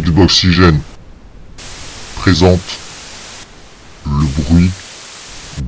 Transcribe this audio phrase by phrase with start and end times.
[0.00, 0.80] Xboxygène
[2.16, 2.58] présente
[4.04, 4.70] le bruit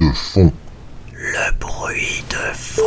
[0.00, 0.52] de fond.
[1.12, 2.82] Le bruit de fond.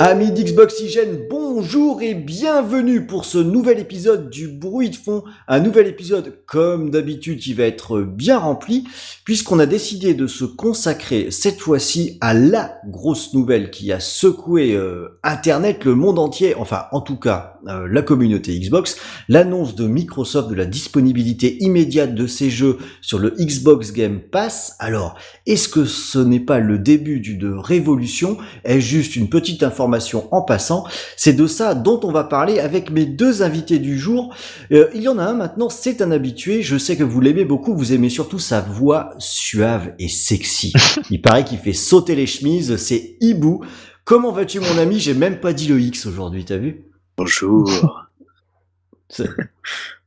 [0.00, 5.22] Amis d'Xboxygène, bonjour et bienvenue pour ce nouvel épisode du bruit de fond.
[5.48, 8.84] Un nouvel épisode, comme d'habitude, qui va être bien rempli,
[9.26, 14.72] puisqu'on a décidé de se consacrer cette fois-ci à la grosse nouvelle qui a secoué
[14.74, 18.96] euh, Internet, le monde entier, enfin en tout cas euh, la communauté Xbox,
[19.28, 24.74] l'annonce de Microsoft de la disponibilité immédiate de ses jeux sur le Xbox Game Pass.
[24.80, 28.36] Alors, est-ce que ce n'est pas le début d'une révolution?
[28.64, 30.84] Est juste une petite information en passant?
[31.16, 34.34] C'est de ça dont on va parler avec mes deux invités du jour.
[34.72, 36.62] Euh, il y en a un maintenant, c'est un habitué.
[36.62, 37.74] Je sais que vous l'aimez beaucoup.
[37.76, 40.72] Vous aimez surtout sa voix suave et sexy.
[41.10, 42.76] Il paraît qu'il fait sauter les chemises.
[42.76, 43.64] C'est Hibou.
[44.04, 44.98] Comment vas-tu, mon ami?
[44.98, 46.84] J'ai même pas dit le X aujourd'hui, t'as vu?
[47.16, 47.70] Bonjour.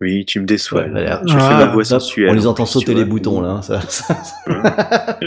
[0.01, 0.81] Oui, tu me déçois.
[0.81, 1.21] Ouais, voilà.
[1.25, 2.29] Tu fais Ah, ma voix sensuelle.
[2.31, 3.61] On les en entend sauter les boutons là.
[3.61, 5.17] ça- ça- Ah,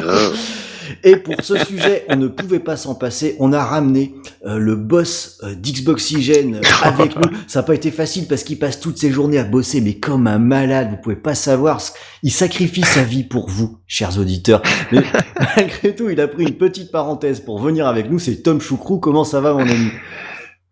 [1.04, 3.36] Et pour ce sujet, on ne pouvait pas s'en passer.
[3.38, 4.14] On a ramené
[4.46, 7.28] euh, le boss euh, d'Xboxygène euh, avec nous.
[7.46, 10.26] Ça n'a pas été facile parce qu'il passe toutes ses journées à bosser, mais comme
[10.26, 10.88] un malade.
[10.90, 11.80] Vous pouvez pas savoir.
[11.80, 14.62] ce- Il sacrifie sa vie pour vous, chers auditeurs.
[14.92, 15.02] Mais
[15.56, 18.18] malgré tout, il a pris une petite parenthèse pour venir avec nous.
[18.18, 18.98] C'est Tom Choucrou.
[18.98, 19.90] Comment ça va, mon ami?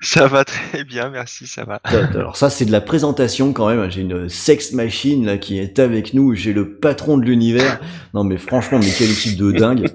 [0.02, 1.80] Ça va très bien, merci, ça va.
[1.84, 3.90] Alors ça, c'est de la présentation quand même.
[3.90, 6.34] J'ai une sex machine là qui est avec nous.
[6.34, 7.80] J'ai le patron de l'univers.
[8.12, 9.88] Non, mais franchement, mais quel équipe de dingue.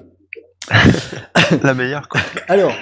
[1.62, 2.20] La meilleure, quoi.
[2.48, 2.72] Alors,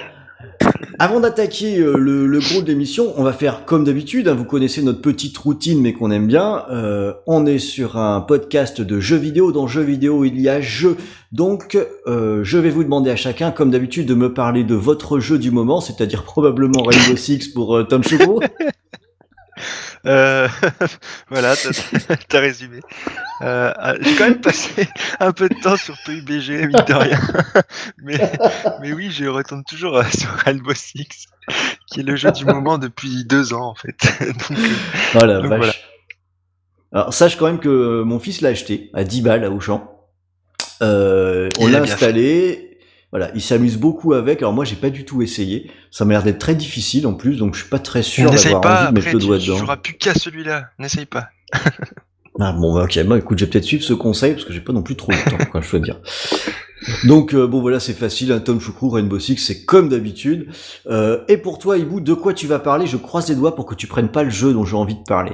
[0.99, 4.27] avant d'attaquer euh, le, le gros de l'émission, on va faire comme d'habitude.
[4.27, 6.63] hein, vous connaissez notre petite routine, mais qu'on aime bien.
[6.69, 9.51] Euh, on est sur un podcast de jeux vidéo.
[9.51, 10.97] Dans jeux vidéo, il y a jeu.
[11.31, 15.19] Donc, euh, je vais vous demander à chacun, comme d'habitude, de me parler de votre
[15.19, 18.39] jeu du moment, c'est-à-dire probablement Rainbow Six pour euh, Tom Choucrou.
[20.05, 20.47] Euh,
[21.29, 21.53] voilà,
[22.29, 22.79] t'as résumé.
[23.41, 24.87] Euh, ah, J'ai quand même passé
[25.19, 27.19] un peu de temps sur PUBG, mine de rien.
[28.03, 28.31] Mais,
[28.81, 31.27] mais oui, je retourne toujours euh, sur Rainbow Six,
[31.87, 33.95] qui est le jeu du moment depuis deux ans, en fait.
[34.21, 34.69] Donc, euh,
[35.15, 35.57] Oh la Donc vache.
[35.57, 35.73] voilà.
[36.93, 39.89] Alors sache quand même que euh, mon fils l'a acheté à 10 balles à Auchan.
[40.81, 42.70] Euh, on l'a installé.
[43.11, 44.39] Voilà, il s'amuse beaucoup avec.
[44.39, 45.69] Alors moi j'ai pas du tout essayé.
[45.91, 48.61] Ça m'a l'air d'être très difficile en plus, donc je suis pas très sûr d'avoir
[48.61, 49.57] pas, envie de mettre le doigt tu dedans.
[49.57, 50.69] joueras plus qu'à celui-là.
[50.79, 51.29] N'essaye pas.
[52.39, 54.61] Ah, bon, bah, ok, bah, écoute, je vais peut-être suivre ce conseil parce que j'ai
[54.61, 55.99] pas non plus trop de temps, quoi, je dois dire.
[57.03, 58.31] Donc euh, bon voilà, c'est facile.
[58.31, 60.47] Un Tom Choucrou, Rainbow Six, c'est comme d'habitude.
[60.87, 62.87] Euh, et pour toi, Ibou, de quoi tu vas parler?
[62.87, 65.03] Je croise les doigts pour que tu prennes pas le jeu dont j'ai envie de
[65.03, 65.33] parler.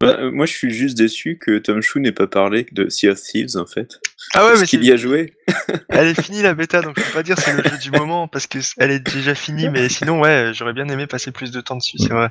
[0.00, 3.20] Bah, moi, je suis juste déçu que Tom Chou n'ait pas parlé de Sea of
[3.20, 4.00] Thieves, en fait.
[4.34, 5.34] Ah ouais, Parce mais qu'il y a joué.
[5.88, 8.26] elle est finie la bêta, donc je peux pas dire c'est le jeu du moment
[8.28, 11.60] parce que elle est déjà finie, mais sinon ouais, j'aurais bien aimé passer plus de
[11.60, 12.30] temps dessus, c'est vrai.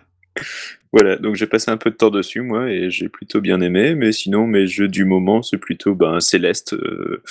[0.92, 3.96] Voilà, donc j'ai passé un peu de temps dessus, moi, et j'ai plutôt bien aimé.
[3.96, 7.24] Mais sinon, mes jeux du moment, c'est plutôt ben, Céleste, euh,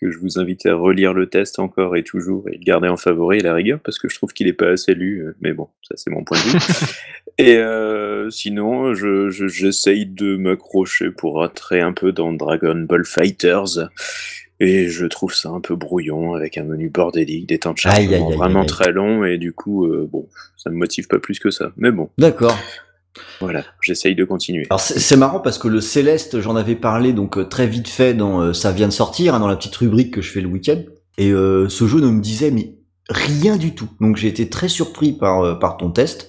[0.00, 2.96] que je vous invite à relire le test encore et toujours, et le garder en
[2.96, 5.20] favori à la rigueur, parce que je trouve qu'il est pas assez lu.
[5.26, 6.58] euh, Mais bon, ça c'est mon point de vue.
[7.38, 13.04] et euh, sinon, je- je- j'essaye de m'accrocher pour rentrer un peu dans Dragon Ball
[13.04, 13.90] Fighters.
[14.60, 17.90] Et je trouve ça un peu brouillon avec un menu bordélique, des temps de Aïe,
[17.96, 18.66] aïe, chargement aïe, vraiment aïe.
[18.66, 20.26] très longs et du coup, euh, bon,
[20.56, 21.72] ça me motive pas plus que ça.
[21.78, 22.56] Mais bon, D'accord.
[23.40, 24.66] voilà, j'essaye de continuer.
[24.68, 28.12] Alors c'est marrant parce que le Céleste, j'en avais parlé donc euh, très vite fait
[28.14, 30.48] dans euh, ça vient de sortir hein, dans la petite rubrique que je fais le
[30.48, 30.82] week-end
[31.16, 32.74] et euh, ce jeu ne me disait mais
[33.10, 33.88] rien du tout.
[34.00, 36.28] Donc j'ai été très surpris par euh, par ton test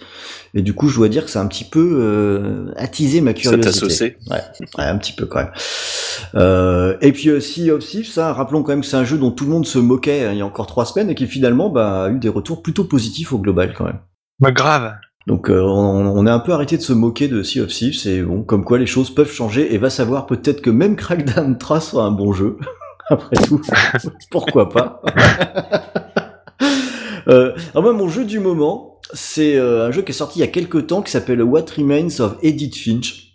[0.54, 3.32] et du coup je dois dire que ça a un petit peu euh, attisé ma
[3.32, 3.72] Ça t'a curiosité.
[3.72, 4.42] saucé Ouais,
[4.78, 5.52] ouais, un petit peu quand même.
[6.36, 9.18] Euh, et puis euh, Sea of Thieves, ça, rappelons quand même que c'est un jeu
[9.18, 11.28] dont tout le monde se moquait hein, il y a encore trois semaines et qui
[11.28, 14.00] finalement bah, a eu des retours plutôt positifs au global quand même.
[14.40, 14.94] Bah grave.
[15.28, 18.08] Donc euh, on, on a un peu arrêté de se moquer de Sea of Thieves
[18.08, 21.58] et bon, comme quoi les choses peuvent changer et va savoir peut-être que même Crackdown
[21.58, 22.58] 3 sera un bon jeu.
[23.10, 23.62] Après tout,
[24.32, 25.02] pourquoi pas?
[27.32, 30.42] euh, alors moi, mon jeu du moment, c'est euh, un jeu qui est sorti il
[30.42, 33.28] y a quelques temps qui s'appelle What Remains of Edith Finch.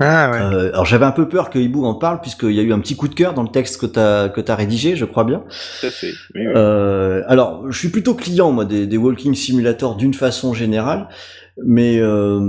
[0.00, 0.38] Ah ouais.
[0.40, 2.80] Euh, alors j'avais un peu peur que Hibou en parle puisqu'il y a eu un
[2.80, 5.44] petit coup de cœur dans le texte que t'as que t'as rédigé, je crois bien.
[5.80, 6.12] Tout à fait.
[6.34, 6.52] Oui, oui.
[6.56, 11.08] Euh, alors, je suis plutôt client moi des, des walking simulators d'une façon générale,
[11.64, 12.40] mais euh,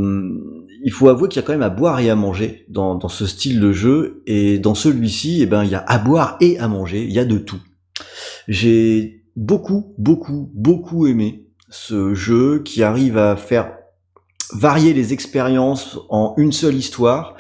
[0.84, 3.10] il faut avouer qu'il y a quand même à boire et à manger dans, dans
[3.10, 6.58] ce style de jeu, et dans celui-ci, eh ben il y a à boire et
[6.58, 7.62] à manger, il y a de tout.
[8.48, 13.74] J'ai beaucoup, beaucoup, beaucoup aimé ce jeu qui arrive à faire
[14.54, 17.36] varier les expériences en une seule histoire,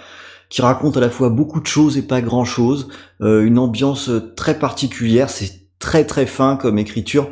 [0.50, 2.90] qui raconte à la fois beaucoup de choses et pas grand-chose,
[3.22, 7.30] euh, une ambiance très particulière, c'est très très fin comme écriture.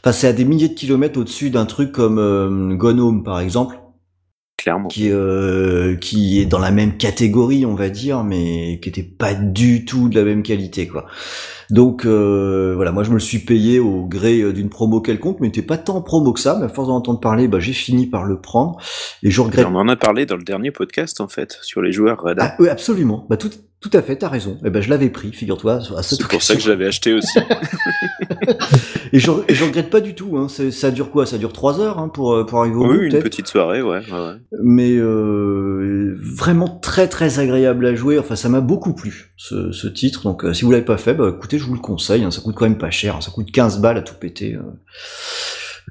[0.00, 3.78] Enfin, c'est à des milliers de kilomètres au-dessus d'un truc comme euh, Home, par exemple.
[4.66, 4.88] Clairement.
[4.88, 9.32] qui, euh, qui est dans la même catégorie, on va dire, mais qui était pas
[9.32, 11.06] du tout de la même qualité, quoi.
[11.70, 15.38] Donc euh, voilà, moi je me le suis payé au gré euh, d'une promo quelconque,
[15.40, 16.56] mais il était pas tant promo que ça.
[16.58, 18.76] Mais à force d'en entendre parler, bah, j'ai fini par le prendre
[19.22, 19.66] et je Et regrette.
[19.66, 22.50] on en a parlé dans le dernier podcast en fait sur les joueurs radar.
[22.52, 23.26] Ah, oui, absolument.
[23.28, 23.50] Bah tout,
[23.80, 24.58] tout à fait, t'as raison.
[24.64, 25.80] Et ben je l'avais pris, figure-toi.
[26.02, 27.38] C'est pour ça que je l'avais acheté aussi.
[29.12, 30.36] Et je, et je regrette pas du tout.
[30.36, 30.48] Hein.
[30.48, 31.26] Ça dure quoi?
[31.26, 33.80] Ça dure trois heures hein, pour euh, pour arriver au bout, oui, une petite soirée,
[33.80, 33.98] ouais.
[33.98, 34.34] ouais, ouais.
[34.62, 38.18] mais euh, vraiment très très agréable à jouer.
[38.18, 40.24] Enfin, ça m'a beaucoup plu ce, ce titre.
[40.24, 42.24] Donc, euh, si vous l'avez pas fait, bah, écoutez, je vous le conseille.
[42.24, 42.30] hein.
[42.30, 43.16] Ça coûte quand même pas cher.
[43.16, 43.20] hein.
[43.20, 44.54] Ça coûte 15 balles à tout péter.
[44.54, 44.62] euh.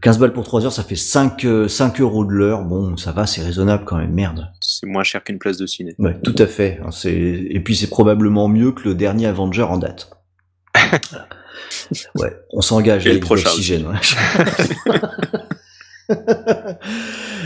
[0.01, 2.63] 15 balles pour 3 heures, ça fait 5, euh, 5 euros de l'heure.
[2.63, 4.11] Bon, ça va, c'est raisonnable quand même.
[4.13, 4.49] Merde.
[4.61, 5.95] C'est moins cher qu'une place de ciné.
[5.99, 6.79] Ouais, tout à fait.
[6.85, 6.89] hein.
[7.05, 10.09] Et puis c'est probablement mieux que le dernier Avenger en date.
[10.75, 11.27] Voilà.
[12.15, 13.87] ouais, on s'engage Et à le prochain Oxygène.
[13.87, 13.95] ouais.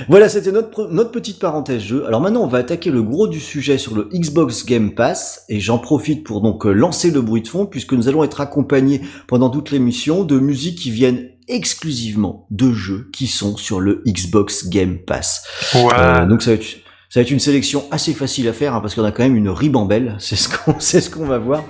[0.10, 2.06] voilà, c'était notre, notre petite parenthèse jeu.
[2.08, 5.60] Alors maintenant, on va attaquer le gros du sujet sur le Xbox Game Pass, et
[5.60, 9.02] j'en profite pour donc euh, lancer le bruit de fond, puisque nous allons être accompagnés
[9.28, 14.68] pendant toute l'émission de musiques qui viennent exclusivement de jeux qui sont sur le Xbox
[14.70, 15.44] Game Pass.
[15.74, 15.88] Ouais.
[15.98, 16.66] Euh, donc ça va, être,
[17.10, 19.36] ça va être une sélection assez facile à faire hein, parce qu'on a quand même
[19.36, 21.64] une ribambelle, c'est ce qu'on c'est ce qu'on va voir.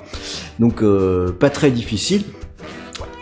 [0.59, 2.23] Donc euh, pas très difficile.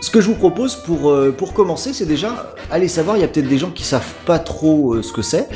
[0.00, 3.24] Ce que je vous propose pour euh, pour commencer, c'est déjà allez savoir, il y
[3.24, 5.48] a peut-être des gens qui savent pas trop ce que c'est.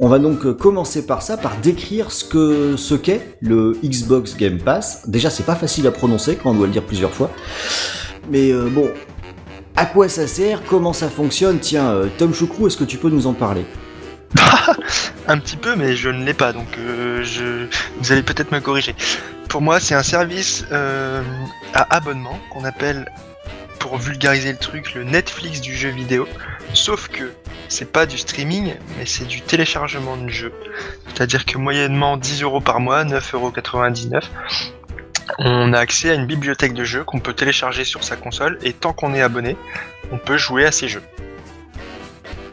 [0.00, 4.58] On va donc commencer par ça, par décrire ce que ce qu'est le Xbox Game
[4.58, 5.08] Pass.
[5.08, 7.30] Déjà, c'est pas facile à prononcer quand on doit le dire plusieurs fois.
[8.30, 8.88] Mais euh, bon,
[9.76, 10.62] à quoi ça sert?
[10.64, 11.58] Comment ça fonctionne?
[11.58, 13.64] Tiens, euh, Tom Choucrou, est-ce que tu peux nous en parler?
[15.28, 17.66] Un petit peu, mais je ne l'ai pas, donc euh, je...
[17.98, 18.94] vous allez peut-être me corriger.
[19.48, 21.22] Pour moi, c'est un service euh,
[21.72, 23.10] à abonnement qu'on appelle,
[23.78, 26.26] pour vulgariser le truc, le Netflix du jeu vidéo.
[26.72, 27.32] Sauf que
[27.68, 30.52] c'est pas du streaming, mais c'est du téléchargement de jeux.
[31.06, 34.22] C'est-à-dire que moyennement 10 euros par mois, 9,99€,
[35.38, 38.72] on a accès à une bibliothèque de jeux qu'on peut télécharger sur sa console, et
[38.72, 39.56] tant qu'on est abonné,
[40.12, 41.02] on peut jouer à ces jeux.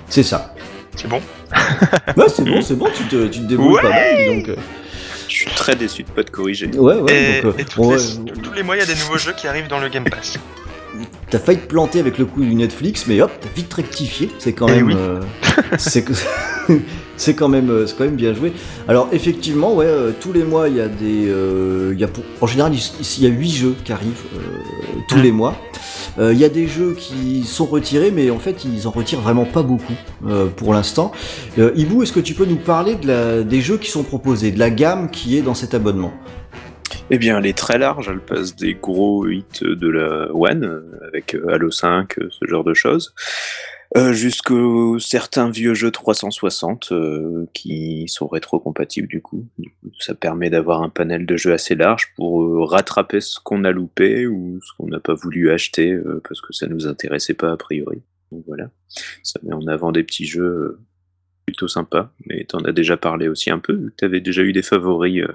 [0.10, 0.54] C'est ça.
[0.96, 1.22] C'est bon?
[2.18, 3.82] Ouais, c'est bon, c'est bon, tu te, tu te débrouilles Ouais.
[3.82, 4.50] pas mal, donc.
[4.50, 4.56] euh,
[5.28, 6.68] Je suis très déçu de pas te corriger.
[6.68, 7.54] Ouais, ouais, Et, donc.
[7.56, 9.34] euh, et toutes bon, les- ouais, tous les mois, il y a des nouveaux jeux
[9.34, 10.38] qui arrivent dans le Game Pass.
[11.30, 14.30] T'as failli te planter avec le coup du Netflix, mais hop, t'as vite rectifié.
[14.40, 14.88] C'est quand Eh même.
[14.88, 14.96] oui.
[14.98, 15.22] euh,
[15.78, 16.12] c'est que-
[17.22, 18.52] c'est quand même, euh, c'est quand même bien joué.
[18.88, 22.08] Alors effectivement, ouais, euh, tous les mois il y a des, euh, il y a
[22.08, 24.24] pour, en général il, y a huit jeux qui arrivent
[25.08, 25.22] tous Mm.
[25.22, 25.56] les mois.
[26.18, 29.22] Euh, Il y a des jeux qui sont retirés, mais en fait ils en retirent
[29.22, 29.94] vraiment pas beaucoup
[30.26, 31.12] euh, pour l'instant.
[31.58, 34.52] Euh, Ibu, est-ce que tu peux nous parler de la, des jeux qui sont proposés,
[34.52, 36.14] de la gamme qui est dans cet abonnement?
[37.10, 38.10] Eh bien, elle est très large.
[38.10, 42.74] Elle passe des gros hits de la One, avec Halo 5, euh, ce genre de
[42.74, 43.14] choses,
[43.98, 49.48] euh, jusqu'aux certains vieux jeux 360 euh, qui sont rétro-compatibles du coup.
[49.58, 53.40] Du coup, Ça permet d'avoir un panel de jeux assez large pour euh, rattraper ce
[53.44, 56.88] qu'on a loupé ou ce qu'on n'a pas voulu acheter euh, parce que ça nous
[56.88, 58.02] intéressait pas a priori.
[58.32, 58.70] Donc voilà,
[59.24, 60.80] ça met en avant des petits jeux
[61.46, 62.14] plutôt sympas.
[62.28, 63.92] Mais t'en as déjà parlé aussi un peu.
[63.98, 65.34] T'avais déjà eu des favoris euh,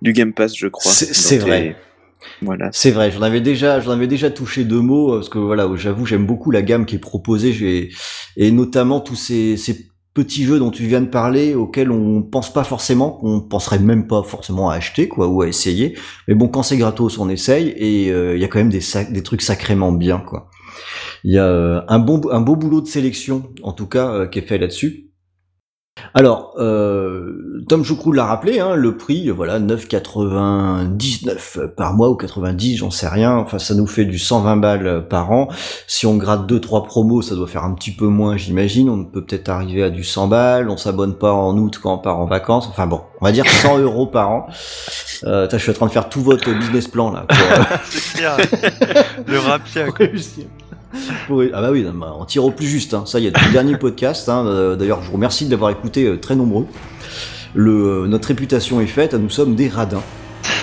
[0.00, 0.92] du Game Pass, je crois.
[0.92, 1.76] C'est- tes- vrai.
[2.42, 2.70] Voilà.
[2.72, 6.06] C'est vrai, j'en avais déjà, j'en avais déjà touché deux mots parce que voilà, j'avoue,
[6.06, 7.90] j'aime beaucoup la gamme qui est proposée,
[8.36, 12.52] et notamment tous ces, ces petits jeux dont tu viens de parler, auxquels on pense
[12.52, 15.96] pas forcément, qu'on penserait même pas forcément à acheter quoi ou à essayer.
[16.28, 18.82] Mais bon, quand c'est gratos, on essaye et euh, il y a quand même des,
[19.10, 20.50] des trucs sacrément bien quoi.
[21.24, 24.26] Il y a euh, un bon, un beau boulot de sélection en tout cas euh,
[24.26, 25.09] qui est fait là-dessus.
[26.14, 32.78] Alors, euh, Tom Choucrou l'a rappelé, hein, le prix, voilà, 9,99 par mois ou 90,
[32.78, 33.36] j'en sais rien.
[33.36, 35.48] Enfin, ça nous fait du 120 balles par an.
[35.86, 38.90] Si on gratte deux trois promos, ça doit faire un petit peu moins, j'imagine.
[38.90, 40.68] On peut peut-être arriver à du 100 balles.
[40.68, 42.66] On s'abonne pas en août quand on part en vacances.
[42.68, 44.46] Enfin bon, on va dire 100 euros par an.
[45.24, 47.26] Euh, t'as, je suis en train de faire tout votre business plan là.
[47.28, 48.36] Pour, euh, C'est clair,
[49.26, 49.86] le rapia,
[51.52, 52.94] Ah bah oui, bah, on tire au plus juste.
[52.94, 53.04] Hein.
[53.06, 54.28] Ça, il y a le dernier podcast.
[54.28, 54.44] Hein.
[54.46, 56.66] Euh, D'ailleurs, je vous remercie de l'avoir écouté euh, très nombreux.
[57.54, 57.72] Le,
[58.04, 59.14] euh, notre réputation est faite.
[59.14, 60.02] Nous sommes des radins.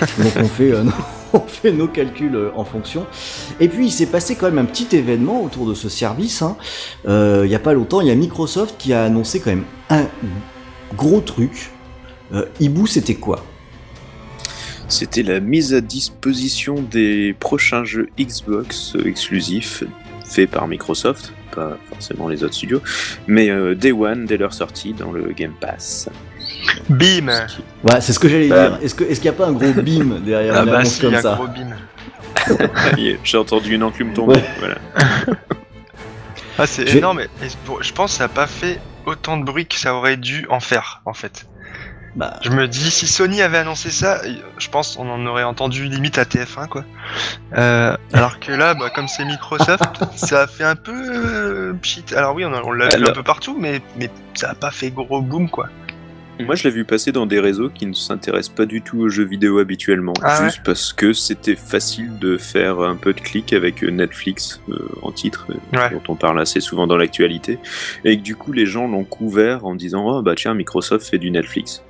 [0.18, 0.72] Donc on fait,
[1.32, 3.06] on fait nos calculs en fonction.
[3.60, 6.42] Et puis il s'est passé quand même un petit événement autour de ce service.
[6.42, 6.56] hein.
[7.06, 10.06] Il y a pas longtemps, il y a Microsoft qui a annoncé quand même un
[10.96, 11.70] gros truc.
[12.60, 13.42] Ibu, c'était quoi?
[14.88, 19.84] C'était la mise à disposition des prochains jeux Xbox exclusifs
[20.28, 22.82] faits par Microsoft, pas forcément les autres studios,
[23.26, 26.08] mais euh, Day One dès leur sortie dans le Game Pass.
[26.88, 28.68] Bim Ce qui- Ouais, c'est ce que j'allais Bah.
[28.70, 28.78] dire.
[28.82, 31.00] Est-ce que- est-ce qu'il n'y a pas un gros bim derrière Ah une bah si,
[31.00, 31.70] comme un ça gros bim.
[32.98, 34.34] Est, J'ai entendu une enclume tomber.
[34.34, 34.44] Ouais.
[34.58, 34.76] Voilà.
[36.58, 37.20] Ah, c'est énorme.
[37.20, 37.28] et-
[37.80, 40.60] je pense que ça n'a pas fait autant de bruit que ça aurait dû en
[40.60, 41.46] faire, en fait.
[42.16, 44.20] Bah, Je me dis, si Sony avait annoncé ça,
[44.58, 46.84] je pense qu'on en aurait entendu limite à TF1, quoi.
[47.56, 52.04] Euh, alors que là, bah, comme c'est Microsoft, ça a fait un peu euh, pchit.
[52.16, 54.70] Alors oui, on, on l'a vu Alors- un peu partout, mais, mais ça a pas
[54.70, 55.68] fait gros boom, quoi.
[56.40, 59.08] Moi, je l'ai vu passer dans des réseaux qui ne s'intéressent pas du tout aux
[59.08, 63.52] jeux vidéo habituellement, Ah juste parce que c'était facile de faire un peu de clic
[63.52, 65.90] avec euh, Netflix euh, en titre, euh, Ouais.
[65.90, 67.58] dont on parle assez souvent dans l'actualité,
[68.04, 71.18] et que du coup, les gens l'ont couvert en disant Oh bah tiens, Microsoft fait
[71.18, 71.82] du Netflix.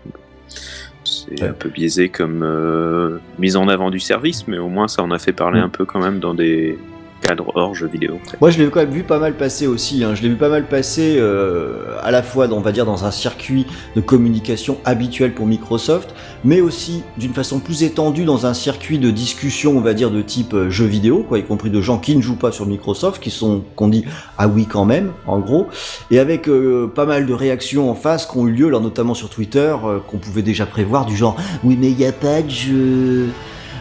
[1.05, 1.49] C'est Ouais.
[1.49, 5.11] un peu biaisé comme euh, mise en avant du service, mais au moins ça en
[5.11, 6.78] a fait parler un peu quand même dans des
[7.20, 8.18] cadres hors jeux vidéo.
[8.40, 10.04] Moi, je l'ai quand même vu pas mal passer aussi.
[10.04, 10.14] hein.
[10.14, 13.04] Je l'ai vu pas mal passer euh, à la fois, dans- on va dire, dans
[13.04, 18.54] un circuit de communication habituel pour Microsoft, mais aussi d'une façon plus étendue dans un
[18.54, 21.80] circuit de discussion, on va dire, de type euh, jeu vidéo, quoi, y compris de
[21.80, 24.04] gens qui ne jouent pas sur Microsoft, qui sont, qu'on dit
[24.38, 25.66] ah oui quand même, en gros,
[26.10, 29.14] et avec euh, pas mal de réactions en face qui ont eu lieu, alors notamment
[29.14, 29.75] sur Twitter,
[30.06, 33.26] qu'on pouvait déjà prévoir, du genre oui mais il y a pas de jeu.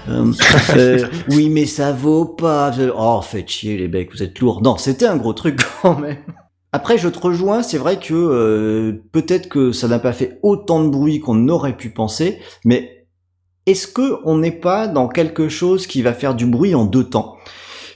[0.10, 0.32] Euh,
[0.76, 2.72] euh, oui, mais ça vaut pas.
[2.98, 4.62] Oh, faites chier les becs, vous êtes lourds.
[4.62, 6.18] Non, c'était un gros truc quand même.
[6.74, 10.84] Après, je te rejoins, c'est vrai que euh, peut-être que ça n'a pas fait autant
[10.84, 13.08] de bruit qu'on aurait pu penser, mais
[13.66, 17.06] est-ce que on n'est pas dans quelque chose qui va faire du bruit en deux
[17.06, 17.38] temps?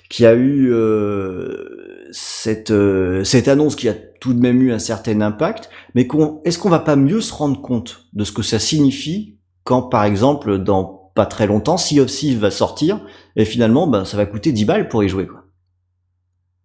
[0.09, 4.79] Qui a eu euh, cette, euh, cette annonce qui a tout de même eu un
[4.79, 8.41] certain impact, mais qu'on, est-ce qu'on va pas mieux se rendre compte de ce que
[8.41, 12.99] ça signifie quand, par exemple, dans pas très longtemps, Sea of Thieves va sortir,
[13.35, 15.39] et finalement, ben, ça va coûter 10 balles pour y jouer, quoi.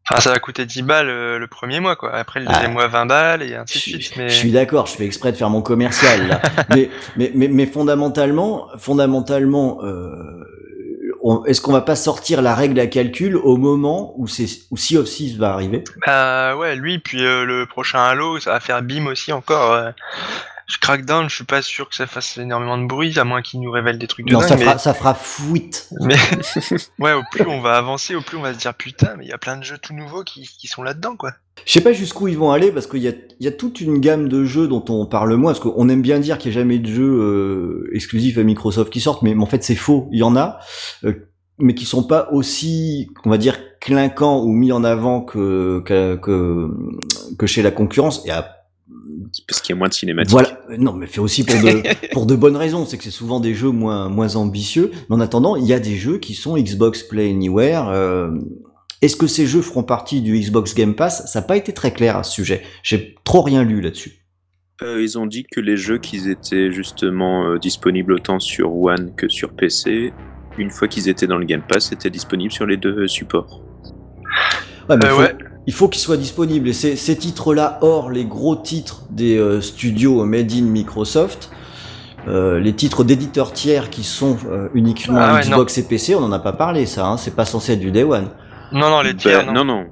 [0.09, 2.15] Enfin, ça va coûter 10 balles euh, le premier mois, quoi.
[2.15, 2.75] Après, le deuxième Ah.
[2.75, 4.17] mois, 20 balles, et ainsi de suite.
[4.17, 4.29] Mais...
[4.29, 6.41] je suis d'accord, je fais exprès de faire mon commercial, là.
[6.71, 10.45] mais, mais, mais, mais fondamentalement, fondamentalement, euh,
[11.47, 14.99] est-ce qu'on va pas sortir la règle à calcul au moment où, c'est, où Sea
[14.99, 15.83] of Thieves va arriver?
[16.07, 19.73] Bah ouais, lui, puis euh, le prochain Halo, ça va faire bim aussi encore.
[19.73, 19.91] euh.
[20.67, 23.61] Je Crackdown, je suis pas sûr que ça fasse énormément de bruit, à moins qu'il
[23.61, 24.65] nous révèle des trucs de Non, dingue, ça mais...
[24.65, 25.89] fera, ça fera fuite.
[26.01, 26.17] mais...
[26.99, 29.29] ouais, au plus on va avancer, au plus on va se dire putain, mais il
[29.29, 31.33] y a plein de jeux tout nouveaux qui, qui sont là-dedans, quoi.
[31.65, 33.81] Je sais pas jusqu'où ils vont aller parce qu'il y a, il y a toute
[33.81, 36.57] une gamme de jeux dont on parle moins parce qu'on aime bien dire qu'il n'y
[36.57, 40.09] a jamais de jeux euh, exclusifs à Microsoft qui sortent, mais en fait c'est faux.
[40.13, 40.59] Il y en a,
[41.05, 41.15] euh,
[41.59, 46.17] mais qui sont pas aussi, on va dire, clinquants ou mis en avant que que,
[46.17, 46.69] que,
[47.39, 48.27] que chez la concurrence.
[48.27, 48.56] Et à-
[49.49, 50.31] Parce qu'il y a moins de cinématiques.
[50.33, 52.87] voilà, Euh, non, mais fait aussi pour de pour de bonnes raisons.
[52.87, 54.90] C'est que c'est souvent des jeux moins moins ambitieux.
[55.09, 57.88] Mais en attendant, il y a des jeux qui sont Xbox Play Anywhere.
[57.88, 58.31] euh,
[59.02, 61.31] est-ce que ces jeux feront partie du Xbox Game Pass?
[61.31, 62.62] Ça n'a pas été très clair à ce sujet.
[62.83, 64.23] J'ai trop rien lu là-dessus.
[64.83, 69.14] Euh, ils ont dit que les jeux qu'ils étaient justement euh, disponibles autant sur One
[69.16, 70.12] que sur PC,
[70.59, 73.62] une fois qu'ils étaient dans le Game Pass, étaient disponibles sur les deux supports.
[74.88, 75.37] Ouais, mais Euh, faut- ouais.
[75.67, 76.69] Il faut qu'ils soient disponibles.
[76.69, 81.51] Et ces, titres-là, hors les gros titres des euh, studios made in Microsoft,
[82.29, 86.21] euh, les titres d'éditeurs tiers qui sont euh, uniquement Ah ouais, Xbox et PC, on
[86.21, 87.07] n'en a pas parlé, ça.
[87.07, 88.29] Hein, c'est pas censé être du Day One.
[88.73, 89.65] Non, non, les tiers, Bah, non.
[89.65, 89.87] non, non,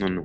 [0.00, 0.24] non, non.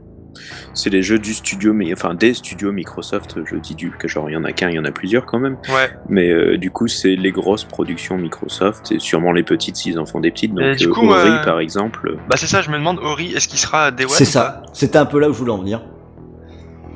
[0.73, 3.37] C'est les jeux du studio, mais enfin des studios Microsoft.
[3.45, 5.25] Je dis du que genre il y en a qu'un, il y en a plusieurs
[5.25, 5.57] quand même.
[5.69, 5.89] Ouais.
[6.07, 10.05] Mais euh, du coup, c'est les grosses productions Microsoft et sûrement les petites s'ils en
[10.05, 10.53] font des petites.
[10.53, 13.47] Donc du euh, coup, Ori, par exemple, Bah c'est ça, je me demande, Ori, est-ce
[13.47, 14.61] qu'il sera Day One C'est ça.
[14.73, 15.81] C'était un peu là où je voulais en venir.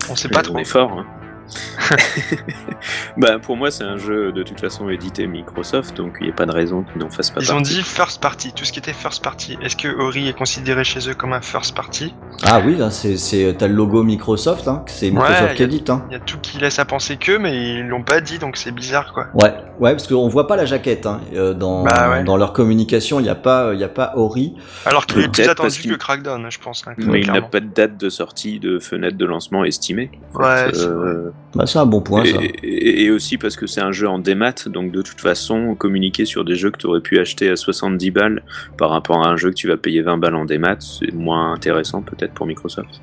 [0.09, 0.55] On sait euh, pas trop.
[0.55, 0.91] on est fort.
[0.91, 1.05] Hein.
[3.17, 6.35] bah pour moi, c'est un jeu de toute façon édité Microsoft, donc il n'y a
[6.35, 8.79] pas de raison qu'ils n'en fassent pas Ils ont dit first party, tout ce qui
[8.79, 9.57] était first party.
[9.61, 12.13] Est-ce que Ori est considéré chez eux comme un first party?
[12.43, 15.89] Ah oui, là, c'est, t'as le logo Microsoft, hein, c'est Microsoft Ouais, qui édite.
[15.89, 16.05] Hein.
[16.09, 18.57] Il y a tout qui laisse à penser que, mais ils l'ont pas dit, donc
[18.57, 19.27] c'est bizarre, quoi.
[19.33, 22.23] Ouais, ouais, parce qu'on voit pas la jaquette hein, euh, dans, Bah ouais.
[22.23, 23.19] dans leur communication.
[23.19, 24.55] Il y a pas, y a pas Ori.
[24.85, 26.83] Alors qu'il est plus attendu que Crackdown, je pense.
[26.87, 27.49] hein, Mais il n'a clairement.
[27.49, 30.11] pas de date de sortie, de fenêtre de lancement estimée.
[30.33, 30.43] en fait.
[30.43, 32.37] Ouais, c'est Euh, Bah, c'est un bon point, ça.
[32.41, 35.75] et, et- et aussi parce que c'est un jeu en démat, donc de toute façon,
[35.75, 38.41] communiquer sur des jeux que tu aurais pu acheter à 70 balles
[38.75, 41.53] par rapport à un jeu que tu vas payer 20 balles en démat, c'est moins
[41.53, 43.01] intéressant peut-être pour Microsoft.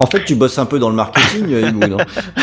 [0.00, 1.96] En fait, tu bosses un peu dans le marketing, euh, non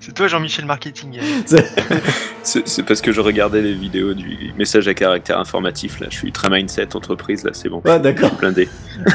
[0.00, 1.18] C'est toi, Jean-Michel Marketing.
[2.42, 6.32] C'est parce que je regardais les vidéos du message à caractère informatif, là, je suis
[6.32, 7.80] très mindset entreprise, là, c'est bon.
[7.84, 8.32] Ouais, d'accord.
[8.34, 8.68] Blindé.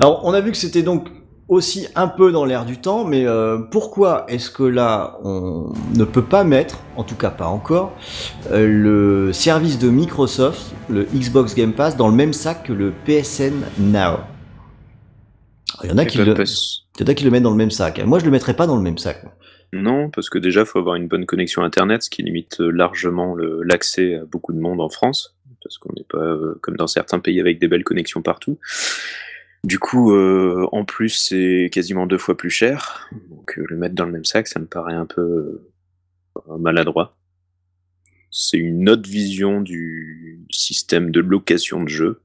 [0.00, 1.08] Alors, on a vu que c'était donc
[1.52, 6.04] aussi un peu dans l'air du temps, mais euh, pourquoi est-ce que là, on ne
[6.04, 7.92] peut pas mettre, en tout cas pas encore,
[8.50, 12.92] euh, le service de Microsoft, le Xbox Game Pass, dans le même sac que le
[13.04, 14.20] PSN Now?
[15.84, 17.70] Il y en a qui le, y en a qui le mettent dans le même
[17.70, 18.02] sac.
[18.04, 19.22] Moi, je le mettrais pas dans le même sac.
[19.74, 22.70] Non, parce que déjà, il faut avoir une bonne connexion Internet, ce qui limite euh,
[22.70, 26.86] largement l'accès à beaucoup de monde en France, parce qu'on n'est pas euh, comme dans
[26.86, 28.58] certains pays avec des belles connexions partout.
[29.64, 33.08] Du coup, euh, en plus, c'est quasiment deux fois plus cher.
[33.30, 35.68] Donc, euh, le mettre dans le même sac, ça me paraît un peu
[36.36, 37.16] euh, maladroit.
[38.30, 42.22] C'est une autre vision du système de location de jeux,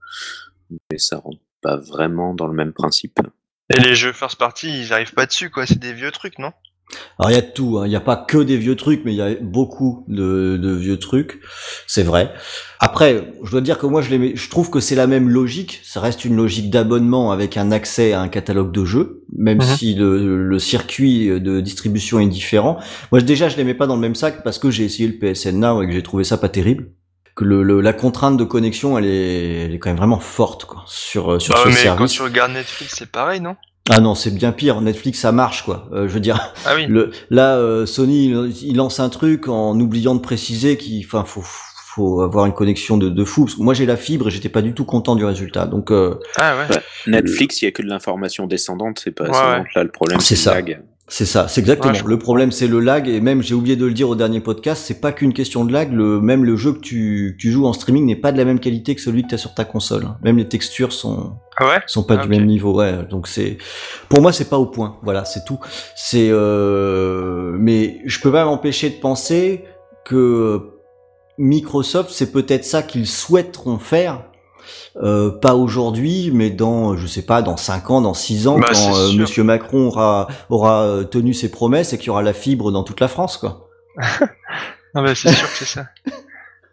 [0.89, 3.19] mais ça rentre pas vraiment dans le même principe.
[3.69, 5.67] Et les jeux first party, ils arrivent pas dessus, quoi.
[5.67, 6.53] C'est des vieux trucs, non?
[7.19, 7.85] Alors il y a de tout, hein.
[7.85, 10.71] il n'y a pas que des vieux trucs, mais il y a beaucoup de, de
[10.73, 11.41] vieux trucs,
[11.85, 12.31] c'est vrai.
[12.79, 15.27] Après, je dois dire que moi je, les mets- je trouve que c'est la même
[15.29, 19.57] logique, ça reste une logique d'abonnement avec un accès à un catalogue de jeux, même
[19.57, 19.63] Mhm.
[19.63, 22.77] si le, le circuit de distribution est différent.
[23.11, 25.17] Moi déjà je les mets pas dans le même sac parce que j'ai essayé le
[25.17, 26.91] PSN Now et que j'ai trouvé ça pas terrible.
[27.35, 30.65] Que le, le- la contrainte de connexion elle est, elle est quand même vraiment forte
[30.65, 31.97] quoi, sur, sur Bah, ce mais service.
[31.99, 33.55] quand tu regardes Netflix, c'est pareil, non?
[33.89, 34.81] Ah non, c'est bien pire.
[34.81, 35.87] Netflix, ça marche, quoi.
[35.93, 36.85] Euh, je veux dire, Ah oui.
[36.87, 41.23] le, là, euh, Sony, il, il lance un truc en oubliant de préciser qu'il, enfin,
[41.25, 43.45] faut, faut avoir une connexion de, de fou.
[43.45, 45.65] Parce que moi, j'ai la fibre et j'étais pas du tout content du résultat.
[45.65, 46.65] Donc, euh, Ah ouais.
[46.69, 49.63] Bah, Netflix, il y a que de l'information descendante, c'est pas Ouais.
[49.75, 50.53] Là, le problème, C'est ça.
[50.55, 50.81] lag.
[51.09, 51.93] C'est ça, c'est exactement.
[51.93, 53.07] Ouais, je le problème, c'est le lag.
[53.07, 55.71] Et même, j'ai oublié de le dire au dernier podcast, c'est pas qu'une question de
[55.71, 55.93] lag.
[55.93, 58.43] Le, même le jeu que tu, que tu joues en streaming n'est pas de la
[58.45, 60.03] même qualité que celui que tu as sur ta console.
[60.05, 60.17] hein.
[60.23, 61.79] Même les textures sont, Ah ouais?
[61.87, 63.57] sont pas Ah, du même niveau ouais donc c'est
[64.09, 65.59] pour moi c'est pas au point voilà c'est tout
[65.95, 67.55] c'est euh...
[67.57, 69.63] mais je peux pas m'empêcher de penser
[70.05, 70.71] que
[71.37, 74.25] Microsoft c'est peut-être ça qu'ils souhaiteront faire
[75.03, 78.67] euh, pas aujourd'hui, mais dans, je sais pas, dans 5 ans, dans 6 ans, Bah,
[78.73, 79.13] quand euh.
[79.13, 82.83] Monsieur Macron aura, aura euh, tenu ses promesses et qu'il y aura la fibre dans
[82.83, 83.69] toute la France, quoi.
[84.95, 85.85] Ah bah c'est sûr que c'est ça.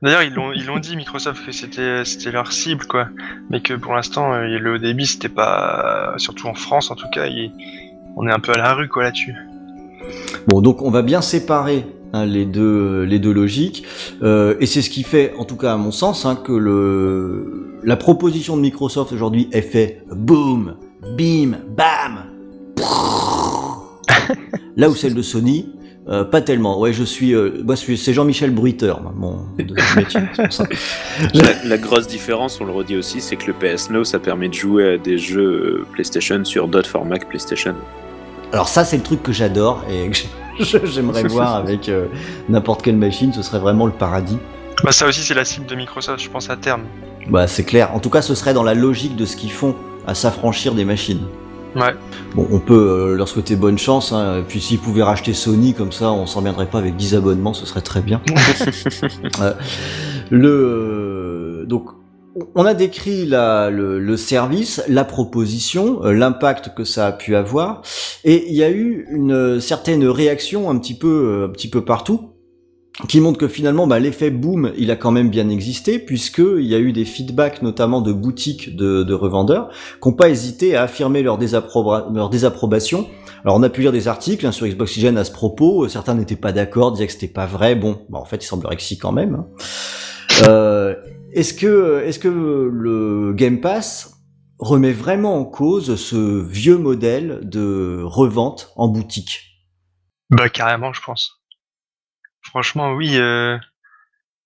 [0.00, 3.08] D'ailleurs, ils l'ont ils l'ont dit Microsoft que c'était c'était leur cible quoi,
[3.50, 7.08] mais que pour l'instant euh, le haut débit c'était pas surtout en France en tout
[7.12, 7.52] cas, il-
[8.16, 9.34] on est un peu à la rue quoi là-dessus.
[10.46, 11.84] Bon, donc on va bien séparer
[12.14, 13.84] hein, les deux les deux logiques,
[14.22, 17.63] Euh, et c'est ce qui fait, en tout cas à mon sens, hein, que le
[17.84, 20.76] la proposition de Microsoft aujourd'hui est fait boom,
[21.16, 22.24] bim, bam.
[24.76, 25.68] Là où celle de Sony,
[26.08, 26.80] euh, pas tellement.
[26.80, 29.46] Ouais, je suis, euh, moi, c'est Jean-Michel Bruiteur, mon
[29.96, 30.20] métier.
[30.50, 30.64] ça.
[31.34, 34.48] La, la grosse différence, on le redit aussi, c'est que le PS Now, ça permet
[34.48, 37.74] de jouer à des jeux euh, PlayStation sur d'autres formats que PlayStation.
[38.52, 42.06] Alors ça, c'est le truc que j'adore et que j'ai- j'aimerais voir avec euh,
[42.48, 43.32] n'importe quelle machine.
[43.32, 44.38] Ce serait vraiment le paradis.
[44.84, 46.82] Bah ça aussi c'est la cible de Microsoft je pense à terme.
[47.30, 47.94] Bah c'est clair.
[47.94, 49.74] En tout cas, ce serait dans la logique de ce qu'ils font
[50.06, 51.22] à s'affranchir des machines.
[51.74, 51.94] Ouais.
[52.34, 54.12] Bon, on peut euh, leur souhaiter bonne chance.
[54.12, 54.40] Hein.
[54.40, 57.64] Et puis s'ils pouvaient racheter Sony comme ça, on s'emmerderait pas avec 10 abonnements, ce
[57.64, 58.20] serait très bien.
[59.40, 59.54] Euh,
[60.30, 60.48] le
[61.62, 61.88] euh, donc
[62.54, 67.36] on a décrit la, le, le service, la proposition, euh, l'impact que ça a pu
[67.36, 67.82] avoir,
[68.24, 72.33] et il y a eu une certaine réaction un petit peu, un petit peu partout,
[73.08, 76.64] qui montre que finalement bah, l'effet boom, il a quand même bien existé, puisque il
[76.64, 80.76] y a eu des feedbacks notamment de boutiques de, de revendeurs, qui n'ont pas hésité
[80.76, 83.08] à affirmer leur, désapproba- leur désapprobation.
[83.42, 86.36] Alors on a pu lire des articles hein, sur Xboxygen à ce propos, certains n'étaient
[86.36, 88.96] pas d'accord, disaient que c'était pas vrai, bon, bah, en fait il semblerait que si
[88.96, 89.34] quand même.
[89.34, 89.46] hein.
[90.48, 90.94] Euh,
[91.32, 94.14] est-ce que, est-ce que le Game Pass
[94.58, 99.40] remet vraiment en cause ce vieux modèle de revente en boutique?
[100.30, 101.43] Bah carrément je pense.
[102.44, 103.16] Franchement oui.
[103.18, 103.58] Euh...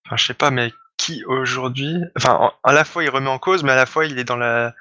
[0.06, 3.62] Enfin sais pas mais qui aujourd'hui, enfin en- à la fois il remet en cause
[3.62, 4.74] mais à la fois il est dans la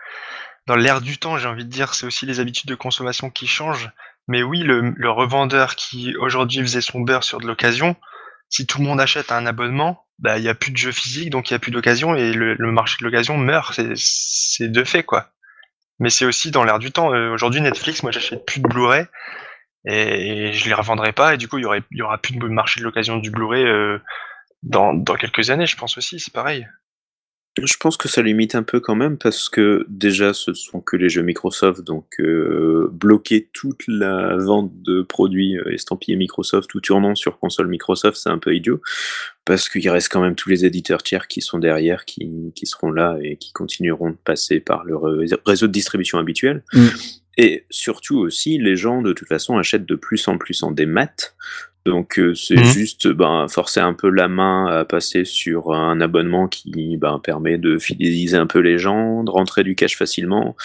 [0.66, 1.94] dans l'air du temps j'ai envie de dire.
[1.94, 3.92] C'est aussi les habitudes de consommation qui changent.
[4.28, 7.96] Mais oui le, revendeur qui aujourd'hui faisait son beurre sur de l'occasion,
[8.50, 11.30] si tout le monde achète un abonnement, bah il y a plus de jeux physiques
[11.30, 13.74] donc il y a plus d'occasion et le, marché de l'occasion meurt.
[13.74, 15.32] C'est c'est de fait quoi.
[16.00, 17.14] Mais c'est aussi dans l'air du temps.
[17.14, 19.06] Euh, aujourd'hui Netflix, moi j'achète plus de Blu-ray
[19.86, 22.36] et je les revendrai pas et du coup il y aurait il y aura plus
[22.36, 24.00] de marché de l'occasion du Blu-ray euh,
[24.64, 26.68] dans, dans quelques années je pense aussi c'est pareil
[27.64, 30.96] Je pense que ça limite un peu quand même parce que déjà ce sont que
[30.96, 36.82] les jeux Microsoft, donc euh, bloquer toute la vente de produits euh, estampillés Microsoft ou
[36.82, 38.80] tournant sur console Microsoft, c'est un peu idiot
[39.46, 42.92] parce qu'il reste quand même tous les éditeurs tiers qui sont derrière, qui, qui seront
[42.92, 46.64] là et qui continueront de passer par le ré- réseau de distribution habituel.
[46.74, 46.88] Mm.
[47.38, 51.34] Et surtout aussi, les gens de toute façon achètent de plus en plus en démat.
[51.86, 52.64] Donc euh, c'est Mhm.
[52.64, 57.58] juste ben, forcer un peu la main à passer sur un abonnement qui ben, permet
[57.58, 60.56] de fidéliser un peu les gens, de rentrer du cash facilement,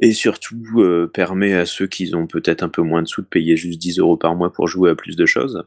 [0.00, 3.26] et surtout euh, permet à ceux qui ont peut-être un peu moins de sous de
[3.26, 5.62] payer juste 10 euros par mois pour jouer à plus de choses.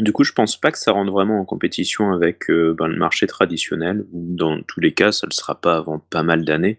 [0.00, 2.96] Du coup, je pense pas que ça rentre vraiment en compétition avec euh, ben, le
[2.98, 6.44] marché traditionnel, ou dans tous les cas, ça ne le sera pas avant pas mal
[6.44, 6.78] d'années.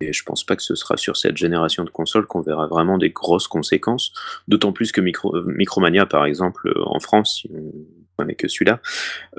[0.00, 2.96] Et je pense pas que ce sera sur cette génération de consoles qu'on verra vraiment
[2.96, 4.12] des grosses conséquences.
[4.48, 7.72] D'autant plus que Micro, euh, Micromania, par exemple, euh, en France, ils ont
[8.16, 8.80] prenais que celui-là,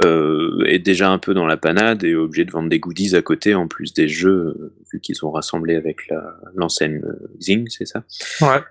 [0.04, 3.22] euh, est déjà un peu dans la panade et obligé de vendre des goodies à
[3.22, 6.10] côté en plus des jeux, vu qu'ils ont rassemblé avec
[6.56, 7.02] l'enseigne
[7.40, 8.04] Zing, c'est ça?
[8.42, 8.62] Ouais.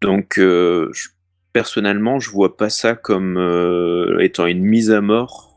[0.00, 1.08] Donc, euh, je-
[1.52, 5.47] personnellement, je vois pas ça comme euh, étant une mise à mort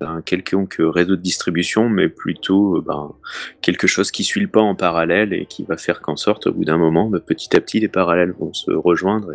[0.00, 3.12] d'un quelconque réseau de distribution, mais plutôt euh, ben,
[3.60, 6.52] quelque chose qui suit le pas en parallèle et qui va faire qu'en sorte, au
[6.52, 9.32] bout d'un moment, ben, petit à petit, les parallèles vont se rejoindre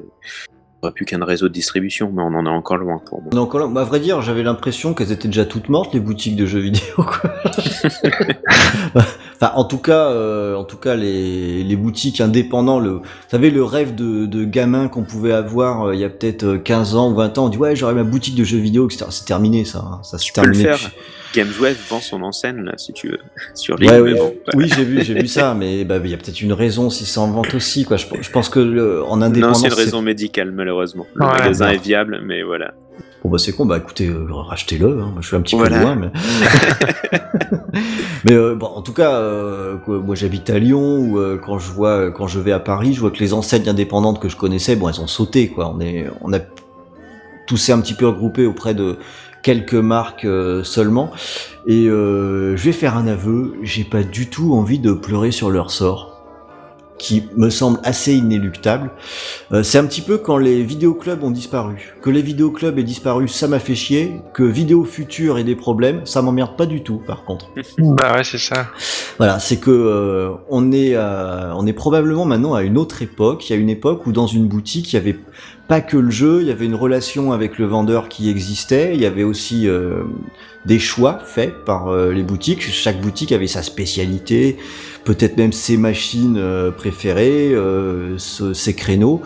[0.82, 3.22] il n'y aura plus qu'un réseau de distribution, mais on en est encore loin pour
[3.22, 3.30] moi.
[3.34, 3.68] On est encore là.
[3.68, 6.60] Bah, à vrai dire, j'avais l'impression qu'elles étaient déjà toutes mortes, les boutiques de jeux
[6.62, 7.34] vidéo, quoi.
[8.96, 13.52] enfin, en tout cas, euh, en tout cas, les, les boutiques indépendants, le, vous savez,
[13.52, 16.96] le rêve de, de gamin qu'on pouvait avoir euh, il y a peut-être euh, 15
[16.96, 19.06] ans ou 20 ans, on dit, ouais, j'aurais ma boutique de jeux vidéo, etc.
[19.10, 19.80] C'est terminé, ça.
[19.80, 20.00] hein.
[20.04, 20.64] Ça terminé.
[20.64, 20.78] faire.
[21.34, 23.20] Gamesweb vend son enseigne, là, si tu veux,
[23.54, 24.02] sur ouais.
[24.02, 26.54] mais bon, Oui, j'ai vu, j'ai vu ça, mais bah, il y a peut-être une
[26.54, 27.98] raison si c'est en vente aussi, quoi.
[27.98, 31.06] Je, je pense que le- en Non, indépendance, c'est une raison médicale, malheureusement.
[31.14, 31.32] Le Ouais.
[31.32, 32.74] magasin est viable, mais voilà.
[33.22, 35.14] Bon bah c'est con, bah écoutez, euh, rachetez-le, hein.
[35.20, 35.78] je suis un petit Voilà.
[35.80, 36.08] peu loin, mais...
[38.24, 41.60] mais euh, bon, en tout cas, euh, quoi, moi j'habite à Lyon, ou euh, quand
[41.60, 44.38] je vois, quand je vais à Paris, je vois que les enseignes indépendantes que je
[44.38, 46.40] connaissais, bon elles ont sauté, quoi, on est, on a
[47.46, 48.98] tous s'est un petit peu regroupé auprès de
[49.44, 51.12] quelques marques euh, seulement,
[51.68, 55.50] et euh, je vais faire un aveu, j'ai pas du tout envie de pleurer sur
[55.50, 56.20] leur sort
[57.00, 58.92] qui me semble assez inéluctable.
[59.52, 61.96] Euh, c'est un petit peu quand les vidéoclubs ont disparu.
[62.02, 64.22] Que les vidéoclubs aient disparu, ça m'a fait chier.
[64.34, 67.50] Que Vidéo Future ait des problèmes, ça m'emmerde pas du tout, par contre.
[67.78, 68.68] Bah ouais, c'est ça.
[69.18, 73.50] Voilà, c'est que euh, on est on est probablement maintenant à une autre époque.
[73.50, 75.18] Il y a une époque où dans une boutique, il y avait
[75.70, 78.96] pas que le jeu, il y avait une relation avec le vendeur qui existait.
[78.96, 80.02] Il y avait aussi euh,
[80.66, 82.64] des choix faits par euh, les boutiques.
[82.64, 84.58] Chaque boutique avait sa spécialité,
[85.06, 87.54] peut-être même ses machines euh, préférées,
[88.18, 89.22] ses créneaux.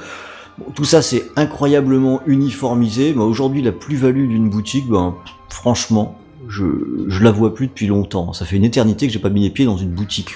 [0.76, 3.14] Tout ça, c'est incroyablement uniformisé.
[3.16, 5.16] Mais aujourd'hui, la plus-value d'une boutique, ben,
[5.48, 6.66] franchement, je,
[7.08, 8.34] je la vois plus depuis longtemps.
[8.34, 10.36] Ça fait une éternité que j'ai pas mis les pieds dans une boutique.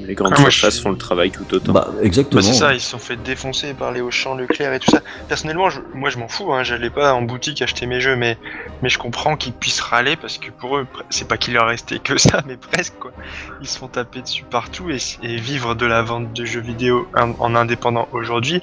[0.00, 1.72] Les grandes Ah, moi, surfaces je font le travail tout autant.
[1.72, 2.40] Bah, exactement.
[2.40, 5.00] Bah, c'est ça, ils se sont fait défoncer par les Auchan, Leclerc et tout ça.
[5.28, 8.36] Personnellement, je- moi je m'en fous, hein, j'allais pas en boutique acheter mes jeux, mais,
[8.82, 11.98] mais je comprends qu'ils puissent râler parce que pour eux, c'est pas qu'il leur restait
[11.98, 13.12] que ça, mais presque quoi.
[13.60, 17.06] Ils se font taper dessus partout et, et vivre de la vente de jeux vidéo
[17.16, 18.62] en, en indépendant aujourd'hui,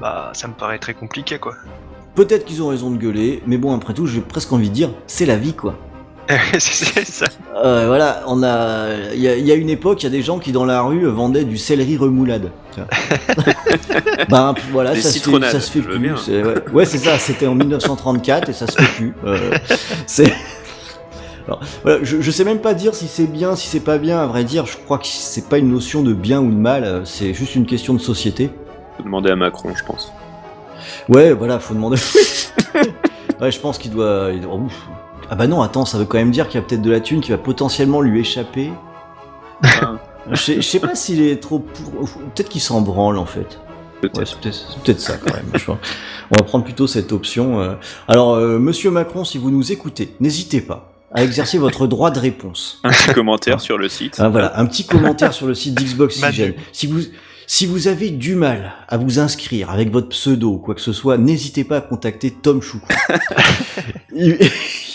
[0.00, 1.54] bah ça me paraît très compliqué quoi.
[2.14, 4.90] Peut-être qu'ils ont raison de gueuler, mais bon, après tout, j'ai presque envie de dire,
[5.06, 5.78] c'est la vie, quoi.
[6.58, 7.26] c'est ça.
[7.56, 10.10] Euh, voilà, on a, il y, a- il y a une époque, il y a
[10.10, 12.50] des gens qui dans la rue vendaient du céleri remoulade.
[14.28, 15.98] ben voilà, Des ça se, fait, ça se plus.
[15.98, 16.14] bien.
[16.28, 17.18] Ouais, ouais, c'est ça.
[17.18, 19.14] C'était en 1934 et ça se fait plus.
[19.26, 19.50] Euh,
[20.06, 20.32] c'est.
[21.46, 24.20] Alors, voilà, je, je sais même pas dire si c'est bien, si c'est pas bien.
[24.20, 26.84] À vrai dire, je crois que c'est pas une notion de bien ou de mal.
[26.84, 28.50] euh, C'est juste une question de société.
[28.96, 30.12] Faut demander à Macron, je pense.
[31.08, 31.96] Ouais, voilà, faut demander.
[33.40, 34.28] ouais, je pense qu'il doit.
[34.32, 34.86] il doit- ouf.
[35.30, 37.00] Ah bah non, attends, ça veut quand même dire qu'il y a peut-être de la
[37.00, 38.72] thune qui va potentiellement lui échapper.
[40.30, 42.08] Je sais, je sais pas s'il est trop pour.
[42.34, 43.58] Peut-être qu'il s'en branle en fait.
[44.00, 44.18] Peut-être.
[44.18, 45.46] Ouais, c'est peut-être c'est peut-être ça quand même.
[45.54, 45.70] je.
[46.32, 47.60] On va prendre plutôt cette option.
[47.60, 47.74] euh.
[48.08, 52.18] Alors, euh, Monsieur Macron, si vous nous écoutez, n'hésitez pas à exercer votre droit de
[52.18, 52.80] réponse.
[52.84, 54.16] Un petit commentaire sur le site.
[54.18, 56.54] Ah, voilà, un petit commentaire sur le site d'Xbox Manu.
[56.72, 57.00] Si vous,
[57.52, 60.92] si vous avez du mal à vous inscrire avec votre pseudo ou quoi que ce
[60.92, 62.86] soit, n'hésitez pas à contacter Tom Choucou.
[64.14, 64.38] il,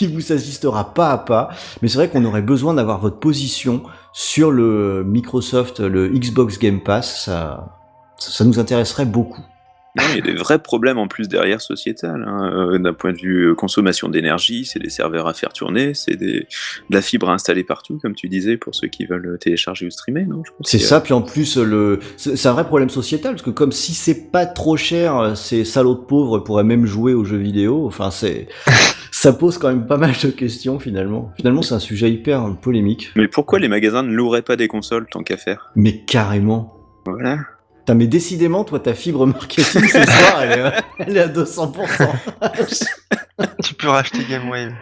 [0.00, 1.50] il vous assistera pas à pas,
[1.82, 3.82] mais c'est vrai qu'on aurait besoin d'avoir votre position
[4.14, 7.76] sur le Microsoft, le Xbox Game Pass, ça,
[8.16, 9.44] ça nous intéresserait beaucoup.
[9.96, 12.24] Non, il y a des vrais problèmes en plus derrière sociétal.
[12.26, 12.52] hein.
[12.54, 16.16] Euh, D'un point de vue euh, consommation d'énergie, c'est des serveurs à faire tourner, c'est
[16.16, 16.40] des...
[16.40, 16.46] de
[16.94, 20.26] la fibre à installer partout, comme tu disais, pour ceux qui veulent télécharger ou streamer,
[20.62, 23.50] C'est a- ça, puis en plus, le, c'est c'est un vrai problème sociétal, parce que
[23.50, 27.36] comme si c'est pas trop cher, ces salauds de pauvres pourraient même jouer aux jeux
[27.38, 28.48] vidéo, enfin c'est,
[29.10, 31.32] ça pose quand même pas mal de questions finalement.
[31.36, 35.06] Finalement, c'est un sujet hyper polémique, Mais pourquoi les magasins ne loueraient pas des consoles
[35.10, 35.70] tant qu'à faire?
[35.74, 36.74] Mais carrément.
[37.06, 37.38] Voilà.
[37.86, 40.72] Putain, mais décidément, toi, ta fibre marketing ce soir, elle est,
[41.06, 42.08] elle est à 200%.
[43.62, 44.72] Tu peux racheter GameWave.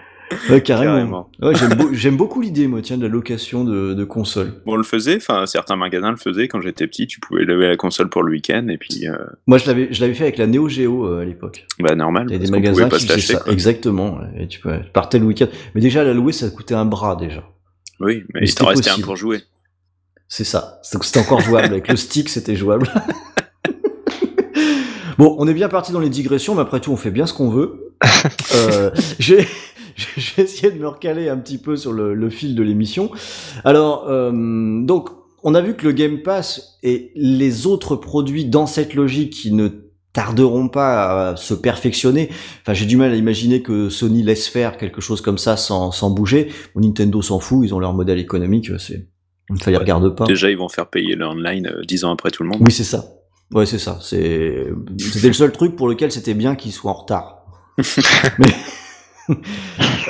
[0.48, 0.92] Ouais, carrément.
[0.94, 1.30] Carrément.
[1.42, 4.54] Ouais, j'aime, beau- j'aime beaucoup l'idée, moi, tiens, de la location de, de consoles.
[4.64, 7.68] Bon, on le faisait, enfin, certains magasins le faisaient quand j'étais petit, tu pouvais lever
[7.68, 10.38] la console pour le week-end, et puis, euh, Moi, je l'avais, je l'avais fait avec
[10.38, 11.66] la Neo Geo euh, à l'époque.
[11.80, 13.40] bah, normal, Il y a des magasins pouvait pas qui se faisaient l'acheter, ça.
[13.40, 13.52] quoi.
[13.52, 14.18] Exactement.
[14.38, 15.46] Et tu, peux- tu partais le week-end.
[15.74, 17.42] Mais déjà, la louer, ça coûtait un bras, déjà.
[18.00, 19.42] Oui, mais, Mais il t'en c'était restait un pour jouer.
[20.28, 20.80] C'est ça.
[20.82, 21.66] C'était encore jouable.
[21.66, 22.88] Avec le stick, c'était jouable.
[25.18, 27.32] bon, on est bien parti dans les digressions, mais après tout, on fait bien ce
[27.32, 27.80] qu'on veut.
[28.54, 32.62] Euh, je vais essayer de me recaler un petit peu sur le, le fil de
[32.62, 33.10] l'émission.
[33.64, 34.30] Alors, euh,
[34.82, 35.10] donc,
[35.42, 39.52] on a vu que le Game Pass et les autres produits dans cette logique qui
[39.52, 39.68] ne
[40.14, 42.30] tarderont pas à se perfectionner.
[42.62, 45.90] Enfin, j'ai du mal à imaginer que Sony laisse faire quelque chose comme ça sans,
[45.90, 46.50] sans bouger.
[46.76, 49.06] Nintendo s'en fout, ils ont leur modèle économique, c'est,
[49.60, 50.24] ça regarde pas.
[50.26, 52.58] Déjà, ils vont faire payer le online euh, dix ans après tout le monde.
[52.60, 53.04] Oui, c'est ça.
[53.52, 53.98] Ouais, c'est ça.
[54.00, 54.68] C'était
[55.22, 57.44] le seul truc pour lequel c'était bien qu'ils soient en retard.
[58.38, 58.46] mais,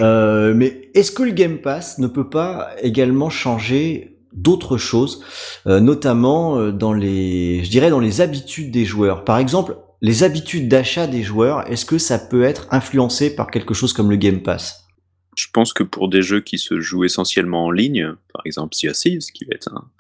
[0.01, 5.23] euh, mais est-ce que le Game Pass ne peut pas également changer d'autres choses,
[5.67, 9.25] euh, notamment euh, dans les, je dirais dans les habitudes des joueurs?
[9.25, 13.75] Par exemple, les habitudes d'achat des joueurs, est-ce que ça peut être influencé par quelque
[13.75, 14.84] chose comme le Game Pass?
[15.37, 18.89] Je pense que pour des jeux qui se jouent essentiellement en ligne, par exemple Sea
[18.89, 19.91] of Thieves, qui va être un,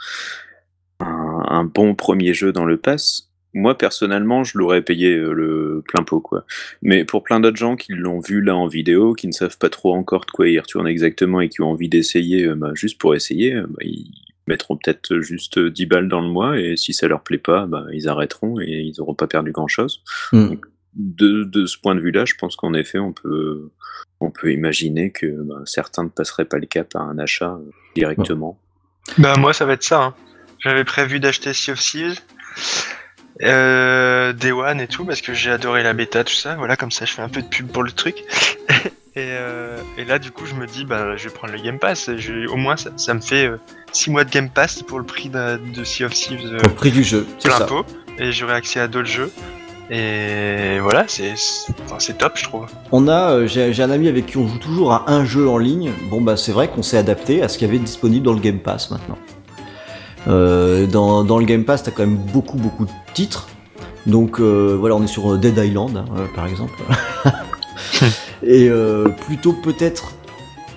[1.01, 5.83] un, un bon premier jeu dans le pass, moi personnellement, je l'aurais payé euh, le
[5.87, 6.45] plein pot quoi.
[6.83, 9.71] Mais pour plein d'autres gens qui l'ont vu là en vidéo, qui ne savent pas
[9.71, 12.99] trop encore de quoi y retourne exactement et qui ont envie d'essayer, euh, bah, juste
[12.99, 14.11] pour essayer, euh, bah, ils
[14.47, 17.87] mettront peut-être juste 10 balles dans le mois et si ça leur plaît pas, bah,
[17.93, 20.03] ils arrêteront et ils n'auront pas perdu grand chose.
[20.33, 20.57] Mm.
[20.97, 23.71] De, de ce point de vue-là, je pense qu'en effet, on peut,
[24.21, 27.71] on peut imaginer que bah, certains ne passeraient pas le cap à un achat euh,
[27.97, 28.59] directement.
[29.19, 30.03] Bah moi ça va être ça.
[30.03, 30.15] hein.
[30.61, 32.21] J'avais prévu d'acheter Sea of Thieves,
[33.43, 36.55] euh, Day One et tout parce que j'ai adoré la bêta tout ça.
[36.55, 38.17] Voilà comme ça je fais un peu de pub pour le truc.
[39.17, 41.79] et, euh, et là du coup je me dis bah je vais prendre le Game
[41.79, 42.11] Pass.
[42.17, 43.51] Je- au moins ça, ça me fait
[43.93, 46.69] 6 mois de Game Pass pour le prix de, de Sea of Thieves euh, Pour
[46.71, 47.67] le prix du jeu, c'est plein ça.
[47.67, 47.85] pot
[48.19, 49.33] et j'aurai accès à d'autres jeux.
[49.91, 52.67] Et voilà c'est top je trouve.
[52.91, 55.59] On a, euh, j'ai un ami avec qui on joue toujours à un jeu en
[55.59, 55.93] ligne.
[56.11, 58.41] Bon bah c'est vrai qu'on s'est adapté à ce qu'il y avait disponible dans le
[58.41, 59.19] Game Pass maintenant.
[60.27, 63.49] Euh, dans, le Game Pass, t'as quand même beaucoup beaucoup de titres.
[64.07, 66.83] Donc euh, voilà, on est sur Dead Island hein, par exemple.
[68.43, 68.71] Et
[69.27, 70.13] plutôt peut-être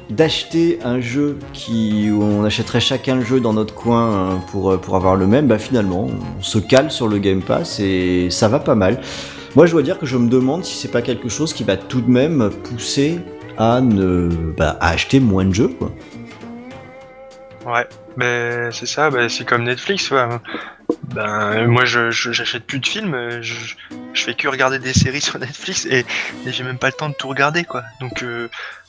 [0.09, 4.71] d'acheter un jeu qui où on achèterait chacun le jeu dans notre coin euh, pour
[4.71, 5.47] euh, pour avoir le même.
[5.47, 9.01] Bah finalement, on se cale sur le Game Pass et ça va pas mal.
[9.55, 11.77] Moi, je dois dire que je me demande si c'est pas quelque chose qui va
[11.77, 13.19] tout de même pousser
[13.57, 15.69] à ne bah, à acheter moins de jeux.
[15.69, 15.91] Quoi.
[17.65, 20.25] Ouais, ben c'est ça, ben, c'est comme Netflix, ouais.
[21.13, 23.75] Ben moi je j'achète plus de films, je,
[24.13, 26.05] je fais que regarder des séries sur Netflix et,
[26.45, 27.83] et j'ai même pas le temps de tout regarder quoi.
[27.99, 28.47] Donc euh,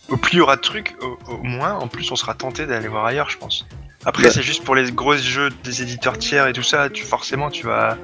[0.09, 2.67] au plus il y aura de trucs, au, au moins en plus on sera tenté
[2.67, 3.67] d'aller voir ailleurs, je pense.
[4.05, 7.51] Après c'est juste pour les gros jeux des éditeurs tiers et tout ça, tu forcément
[7.51, 7.97] tu vas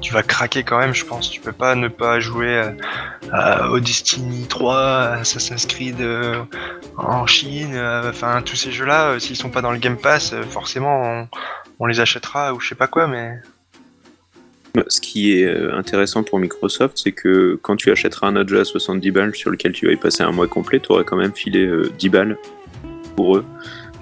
[0.00, 1.30] tu vas craquer quand même, je pense.
[1.30, 2.70] Tu peux pas ne pas jouer euh,
[3.32, 6.42] à- au Destiny 3, à Assassin's Creed euh,
[6.96, 10.32] en Chine, euh, enfin tous ces jeux-là, euh, s'ils sont pas dans le Game Pass,
[10.32, 11.28] euh, forcément on,
[11.80, 13.40] on les achètera ou je sais pas quoi, mais
[14.88, 18.60] Ce qui est euh, intéressant pour Microsoft, c'est que quand tu achèteras un autre jeu
[18.60, 21.16] à 70 balles sur lequel tu vas y passer un mois complet, tu auras quand
[21.16, 22.38] même filé euh, 10 balles
[23.16, 23.44] pour eux.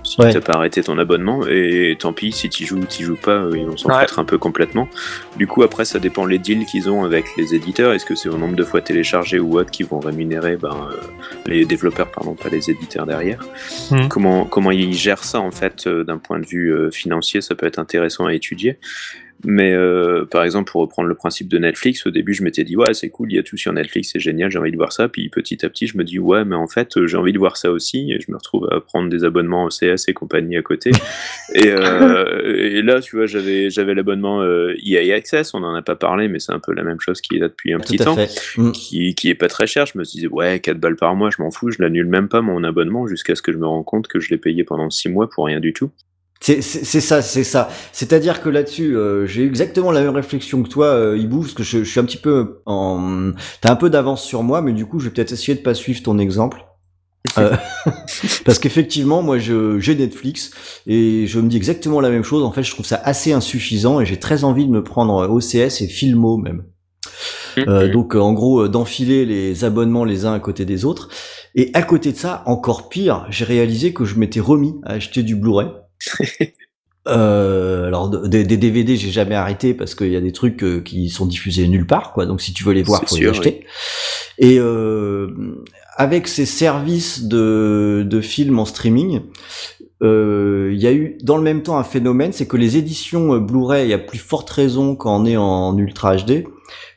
[0.04, 0.32] Si Ouais.
[0.32, 3.32] t'as pas arrêté ton abonnement, et tant pis, si tu joues ou tu joues pas,
[3.42, 4.00] euh, ils vont s'en Ouais.
[4.00, 4.88] foutre un peu complètement.
[5.36, 7.92] Du coup, après, ça dépend les deals qu'ils ont avec les éditeurs.
[7.92, 10.96] Est-ce que c'est au nombre de fois téléchargé ou autre qui vont rémunérer ben, euh,
[11.46, 13.44] les développeurs, pardon, pas les éditeurs derrière
[13.90, 14.08] Mhm.
[14.08, 17.54] comment, comment ils gèrent ça, en fait, euh, d'un point de vue euh, financier, ça
[17.54, 18.78] peut être intéressant à étudier.
[19.44, 22.76] Mais euh, par exemple, pour reprendre le principe de Netflix, au début, je m'étais dit,
[22.76, 24.92] ouais, c'est cool, il y a tout sur Netflix, c'est génial, j'ai envie de voir
[24.92, 25.08] ça.
[25.08, 27.38] Puis petit à petit, je me dis, ouais, mais en fait, euh, j'ai envie de
[27.38, 28.12] voir ça aussi.
[28.12, 30.90] Et je me retrouve à prendre des abonnements au CS et compagnie à côté.
[31.54, 35.82] et, euh, et là, tu vois, j'avais j'avais l'abonnement euh, EA Access, on n'en a
[35.82, 37.92] pas parlé, mais c'est un peu la même chose qui est là depuis un Tout
[37.92, 38.60] petit temps fait.
[38.60, 38.72] Mm.
[38.72, 39.86] qui, qui est pas très cher.
[39.86, 42.42] Je me disais, ouais, 4 balles par mois, je m'en fous, je l'annule même pas
[42.42, 45.10] mon abonnement jusqu'à ce que je me rende compte que je l'ai payé pendant 6
[45.10, 45.90] mois pour rien du tout.
[46.40, 47.68] C'est ça, c'est ça.
[47.92, 51.62] C'est-à-dire que là-dessus, euh, j'ai exactement la même réflexion que toi, euh, Hibou, parce que
[51.64, 53.32] je, je suis un petit peu en...
[53.60, 55.74] T'as un peu d'avance sur moi, mais du coup, je vais peut-être essayer de pas
[55.74, 56.64] suivre ton exemple.
[57.38, 57.56] Euh,
[58.44, 60.52] parce qu'effectivement, moi, je- j'ai Netflix
[60.86, 62.44] et je me dis exactement la même chose.
[62.44, 65.28] En fait, je trouve ça assez insuffisant et j'ai très envie de me prendre euh,
[65.28, 66.64] OCS et Filmo même.
[67.68, 71.08] Euh, donc euh, en gros euh, d'enfiler les abonnements les uns à côté des autres.
[71.56, 75.22] Et à côté de ça, encore pire, j'ai réalisé que je m'étais remis à acheter
[75.24, 75.68] du Blu-ray.
[77.06, 80.62] Euh, alors de- des, des DVD j'ai jamais arrêté parce qu'il y a des trucs
[80.62, 82.26] euh, qui sont diffusés nulle part quoi.
[82.26, 83.64] Donc si tu veux les voir faut les sûr, acheter.
[84.36, 85.28] Et euh,
[85.96, 89.22] avec ces services de, de films en streaming
[90.02, 93.32] euh, il y a eu dans le même temps un phénomène c'est que les éditions
[93.34, 96.44] euh, Blu-ray à plus forte raison quand on est en ultra HD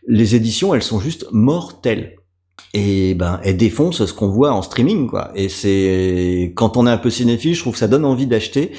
[0.08, 2.18] les éditions elles sont juste mortelles
[2.74, 6.90] et ben elles défoncent ce qu'on voit en streaming quoi et c'est quand on est
[6.90, 8.72] un peu cinéphile je trouve que ça donne envie d'acheter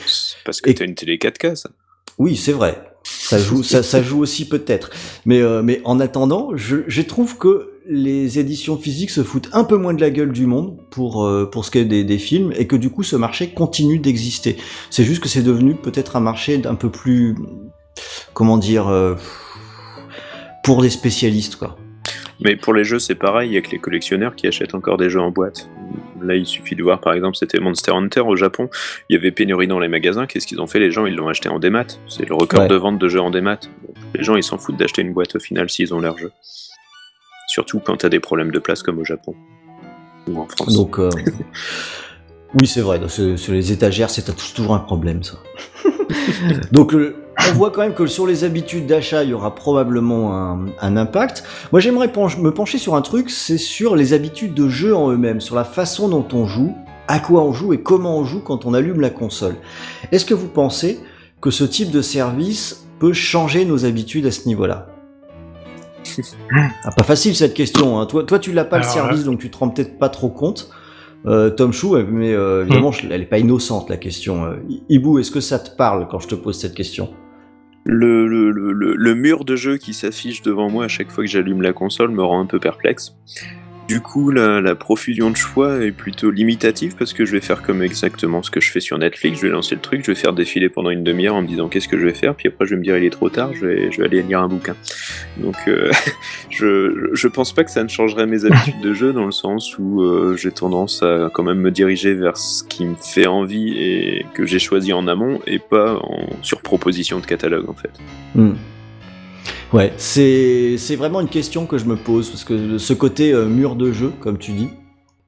[0.44, 1.70] Parce que Et- t'as une télé 4K, ça.
[2.18, 2.82] oui, c'est vrai.
[3.04, 4.90] Ça joue, ça, ça joue aussi peut-être.
[5.26, 9.64] Mais, euh, mais en attendant, je, je trouve que les éditions physiques se foutent un
[9.64, 12.18] peu moins de la gueule du monde pour, euh, pour ce qui est des, des
[12.18, 14.56] films et que du coup ce marché continue d'exister.
[14.90, 17.34] C'est juste que c'est devenu peut-être un marché un peu plus,
[18.34, 19.16] comment dire, euh,
[20.62, 21.76] pour les spécialistes quoi.
[22.44, 24.96] Mais pour les jeux, c'est pareil, il y a que les collectionneurs qui achètent encore
[24.96, 25.68] des jeux en boîte.
[26.22, 28.68] Là, il suffit de voir, par exemple, c'était Monster Hunter au Japon.
[29.08, 30.26] Il y avait pénurie dans les magasins.
[30.26, 31.86] Qu'est-ce qu'ils ont fait Les gens, ils l'ont acheté en démat.
[32.08, 32.68] C'est le record Ouais.
[32.68, 33.58] de vente de jeux en démat.
[34.14, 36.30] Les gens, ils s'en foutent d'acheter une boîte au final s'ils ont leur jeu.
[37.48, 39.34] Surtout quand t'as des problèmes de place comme au Japon.
[40.28, 40.74] Ou en France.
[40.74, 41.10] Donc, euh,
[42.54, 43.00] oui, c'est vrai.
[43.08, 44.24] Sur, sur les étagères, c'est
[44.54, 45.34] toujours un problème, ça.
[46.72, 47.16] Donc, le-
[47.48, 50.96] on voit quand même que sur les habitudes d'achat, il y aura probablement un, un
[50.96, 51.44] impact.
[51.72, 55.40] Moi, j'aimerais me pencher sur un truc, c'est sur les habitudes de jeu en eux-mêmes,
[55.40, 56.74] sur la façon dont on joue,
[57.08, 59.56] à quoi on joue et comment on joue quand on allume la console.
[60.12, 61.00] Est-ce que vous pensez
[61.40, 64.86] que ce type de service peut changer nos habitudes à ce niveau-là?
[66.84, 67.98] Ah, Pas facile cette question.
[67.98, 68.06] Hein.
[68.06, 70.70] Toi, toi, tu l'as pas le service, donc tu te rends peut-être pas trop compte.
[71.26, 74.54] Euh, Tom Chou, euh, mais euh, évidemment, je- elle est pas innocente la question.
[74.88, 77.10] Ibou, est-ce que ça te parle quand je te pose cette question?
[77.84, 81.62] Le, le, le, mur de jeu qui s'affiche devant moi à chaque fois que j'allume
[81.62, 83.16] la console me rend un peu perplexe.
[83.92, 87.82] Du coup, la, profusion de choix est plutôt limitative parce que je vais faire comme
[87.82, 89.38] exactement ce que je fais sur Netflix.
[89.38, 91.68] Je vais lancer le truc, je vais faire défiler pendant une demi-heure en me disant
[91.68, 93.52] qu'est-ce que je vais faire, puis après je vais me dire il est trop tard,
[93.52, 94.76] je vais, aller lire un bouquin.
[95.36, 95.92] Donc, euh,
[96.50, 99.76] je, je pense pas que ça ne changerait mes habitudes de jeu dans le sens
[99.78, 103.74] où euh, j'ai tendance à quand même me diriger vers ce qui me fait envie
[103.78, 107.92] et que j'ai choisi en amont et pas en sur proposition de catalogue en fait.
[108.34, 108.54] Hmm.
[109.72, 113.46] Ouais, c'est c'est vraiment une question que je me pose parce que ce côté euh,
[113.46, 114.68] mur de jeu, comme tu dis,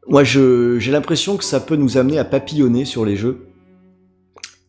[0.07, 3.48] moi je j'ai l'impression que ça peut nous amener à papillonner sur les jeux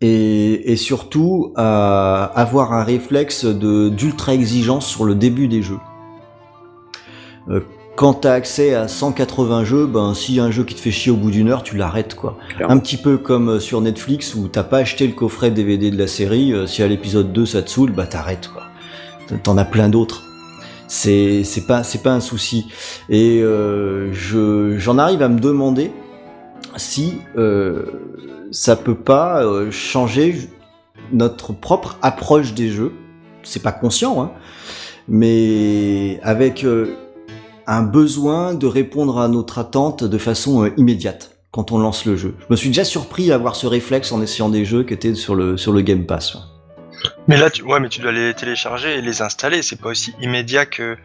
[0.01, 5.79] et, et surtout à avoir un réflexe de d'ultra exigence sur le début des jeux.
[7.49, 7.59] Euh,
[7.95, 10.91] quand t'as accès à 180 jeux, ben s'il y a un jeu qui te fait
[10.91, 12.37] chier au bout d'une heure, tu l'arrêtes quoi.
[12.67, 15.97] Un petit peu comme euh, sur Netflix où t'as pas acheté le coffret DVD de
[15.97, 18.63] la série, euh, si à l'épisode 2 ça te saoule, bah t'arrêtes quoi.
[19.43, 20.23] T'en as plein d'autres.
[20.87, 22.67] C'est c'est pas c'est pas un souci.
[23.09, 25.91] Et euh, je j'en arrive à me demander
[26.77, 27.85] si euh,
[28.51, 30.49] ça peut pas euh, changer
[31.11, 32.93] notre propre approche des jeux.
[33.43, 34.31] C'est pas conscient, hein,
[35.07, 36.95] mais avec euh,
[37.67, 42.35] un besoin de répondre à notre attente de façon immédiate quand on lance le jeu.
[42.39, 45.15] Je me suis déjà surpris à avoir ce réflexe en essayant des jeux qui étaient
[45.15, 46.54] sur le Game Pass.
[47.27, 49.61] Mais là, tu, ouais, mais tu dois les télécharger et les installer.
[49.61, 50.95] C'est pas aussi immédiat que.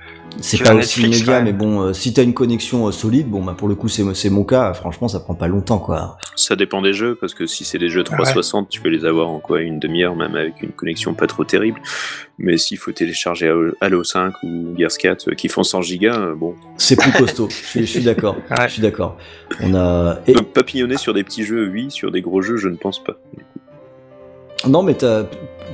[0.41, 3.43] C'est pas Netflix, aussi immédiat, mais bon, euh, si t'as une connexion euh, solide, bon,
[3.43, 4.73] bah pour le coup, c'est mon cas.
[4.75, 6.19] Franchement, ça prend pas longtemps, quoi.
[6.37, 9.29] Ça dépend des jeux, parce que si c'est des jeux 360, tu peux les avoir
[9.29, 11.81] en quoi Une demi-heure, même avec une connexion pas trop terrible.
[12.39, 16.15] Mais s'il faut télécharger Halo- Halo 5 ou Gears 4 euh, qui font 100 gigas,
[16.17, 17.49] euh, bon, C'est plus costaud.
[17.51, 18.37] je suis, je suis d'accord.
[18.51, 18.69] Ouais.
[18.69, 19.17] Je suis d'accord.
[19.61, 20.21] On a.
[20.27, 23.03] et- Donc, papillonner sur des petits jeux, oui, sur des gros jeux, je ne pense
[23.03, 23.17] pas.
[24.69, 24.97] Non, mais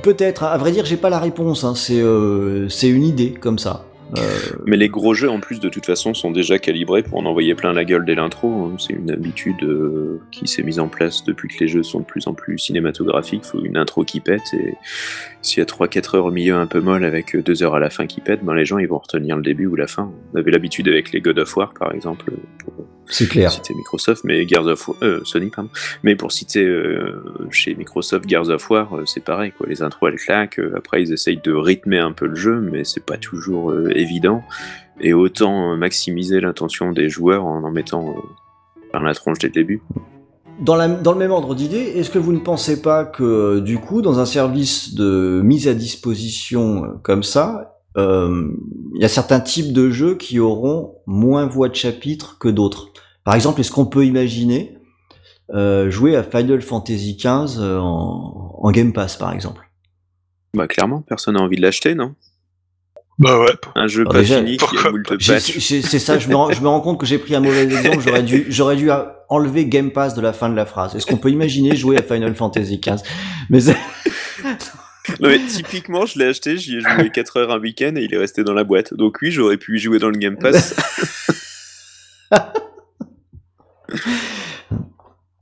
[0.01, 0.43] peut-être.
[0.43, 1.63] À vrai dire, j'ai pas la réponse.
[1.63, 1.75] Hein.
[1.75, 3.86] C'est euh, c'est une idée comme ça.
[4.17, 4.21] Euh,
[4.65, 7.55] Mais les gros jeux, en plus, de toute façon, sont déjà calibrés pour en envoyer
[7.55, 8.49] plein la gueule dès l'intro.
[8.49, 8.75] hein.
[8.79, 12.05] C'est une habitude euh, qui s'est mise en place depuis que les jeux sont de
[12.05, 13.43] plus en plus cinématographiques.
[13.45, 14.75] faut une intro qui pète, et
[15.41, 17.89] s'il y a 3-4 heures au milieu un peu molle avec 2 heures à la
[17.89, 20.11] fin qui pète, ben les gens ils vont retenir le début ou la fin.
[20.33, 22.73] On avait l'habitude avec les God of War, par exemple, pour
[23.09, 23.49] c'est clair.
[23.49, 25.69] citer Microsoft, mais Gears of War, euh, Sony, pardon.
[26.03, 29.65] Mais pour citer euh, chez Microsoft Gears of War, euh, c'est pareil, quoi.
[29.67, 32.83] Les intros elles claquent, euh, après ils essayent de rythmer un peu le jeu, mais
[32.83, 34.43] c'est pas toujours euh, évident.
[34.99, 38.13] Et autant euh, maximiser l'intention des joueurs en en mettant euh,
[38.91, 39.81] par la tronche dès le début.
[40.59, 43.61] Dans, la- dans le même ordre d'idée, est-ce que vous ne pensez pas que euh,
[43.61, 48.47] du coup, dans un service de mise à disposition comme ça, euh,
[48.95, 52.89] il y a certains types de jeux qui auront moins voix de chapitre que d'autres?
[53.23, 54.77] Par exemple, est-ce qu'on peut imaginer
[55.53, 59.61] euh, jouer à Final Fantasy XV en, en Game Pass, par exemple?
[60.55, 62.15] Bah clairement, personne n'a envie de l'acheter, non?
[63.19, 63.53] Bah ouais.
[63.75, 66.67] Un jeu Alors pas déjà, fini qui a C'est ça, je me, rends, je me
[66.67, 67.99] rends compte que j'ai pris un mauvais exemple.
[68.05, 68.89] J'aurais dû, j'aurais dû
[69.29, 70.95] enlever Game Pass de la fin de la phrase.
[70.95, 73.01] Est-ce qu'on peut imaginer jouer à Final Fantasy XV
[73.49, 73.59] Mais
[75.19, 78.13] Non, mais typiquement, je l'ai acheté, j'y ai joué 4 heures un week-end et il
[78.13, 78.93] est resté dans la boîte.
[78.93, 80.75] Donc oui, j'aurais pu y jouer dans le Game Pass.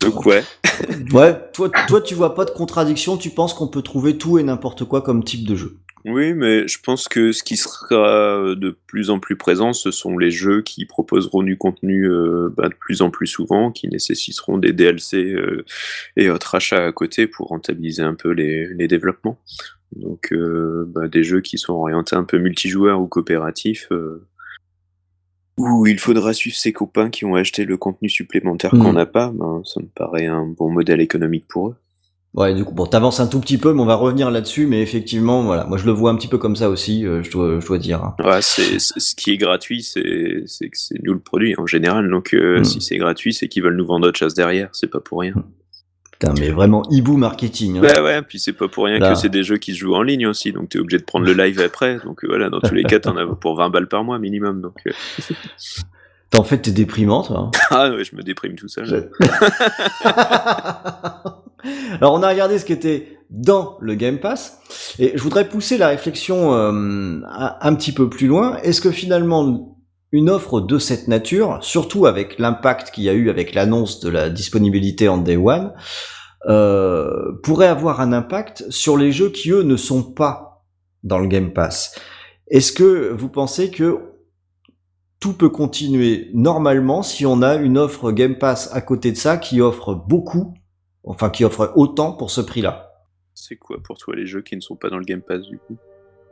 [0.01, 0.43] Donc ouais.
[1.11, 4.43] Ouais, toi, toi, tu vois pas de contradiction, tu penses qu'on peut trouver tout et
[4.43, 5.79] n'importe quoi comme type de jeu.
[6.05, 10.19] Oui, mais je pense que ce qui sera de plus en plus présent, ce sont
[10.19, 14.59] les jeux qui proposeront du contenu euh, bah, de plus en plus souvent, qui nécessiteront
[14.59, 15.65] des DLC euh,
[16.15, 19.39] et autres achats à côté pour rentabiliser un peu les, les développements.
[19.95, 24.27] Donc euh, bah, des jeux qui sont orientés un peu multijoueurs ou coopératifs, euh,
[25.57, 28.79] où il faudra suivre ses copains qui ont acheté le contenu supplémentaire Mm.
[28.79, 31.75] qu'on n'a pas, ben, ça me paraît un bon modèle économique pour eux.
[32.35, 34.67] Ouais, du coup, bon, t'avances un tout petit peu, mais on va revenir là-dessus.
[34.67, 37.31] Mais effectivement, voilà, moi je le vois un petit peu comme ça aussi, euh, je,
[37.31, 38.03] dois, je dois dire.
[38.03, 38.15] hein.
[38.23, 42.09] Ouais, c'est, ce qui est gratuit, c'est, c'est que c'est nous le produit en général.
[42.09, 42.63] Donc euh, Mm.
[42.65, 44.67] si c'est gratuit, c'est qu'ils veulent nous vendre autre chose derrière.
[44.73, 45.33] C'est pas pour rien.
[46.11, 47.77] Putain, mais vraiment hibou marketing.
[47.77, 47.81] hein.
[47.81, 49.13] Bah ouais, puis c'est pas pour rien Là.
[49.13, 50.51] que c'est des jeux qui se jouent en ligne aussi.
[50.51, 51.99] Donc t'es obligé de prendre le live après.
[52.03, 54.61] Donc euh, voilà, dans tous les cas, t'en as pour 20 balles par mois minimum.
[54.61, 54.75] Donc
[56.31, 57.37] T'en fait, t'es déprimant, toi.
[57.39, 57.51] hein.
[57.69, 59.11] ah ouais, je me déprime tout seul.
[61.99, 64.59] Alors, on a regardé ce qui était dans le Game Pass,
[64.99, 68.57] et je voudrais pousser la réflexion euh, un, un petit peu plus loin.
[68.57, 69.75] Est-ce que finalement,
[70.11, 74.09] une offre de cette nature, surtout avec l'impact qu'il y a eu avec l'annonce de
[74.09, 75.73] la disponibilité en Day One,
[76.47, 80.63] euh, pourrait avoir un impact sur les jeux qui, eux, ne sont pas
[81.03, 81.95] dans le Game Pass?
[82.47, 83.99] Est-ce que vous pensez que
[85.25, 89.37] tout peut continuer normalement si on a une offre Game Pass à côté de ça
[89.37, 90.53] qui offre beaucoup,
[91.03, 92.91] enfin qui offre autant pour ce prix-là.
[93.33, 95.57] C'est quoi pour toi les jeux qui ne sont pas dans le Game Pass du
[95.57, 95.77] coup?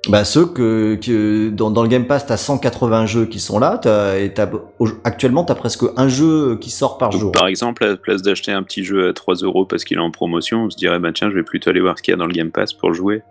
[0.10, 3.80] Bah ceux que, que dans, dans le Game Pass t'as 180 jeux qui sont là,
[3.80, 7.32] t'as, et t'as, au- actuellement t'as presque un jeu qui sort par Donc, jour.
[7.32, 10.02] Par exemple, à la place d'acheter un petit jeu à 3 euros parce qu'il est
[10.02, 12.16] en promotion, on se dirait bah tiens, je vais plutôt aller voir ce qu'il y
[12.16, 13.24] a dans le Game Pass pour jouer.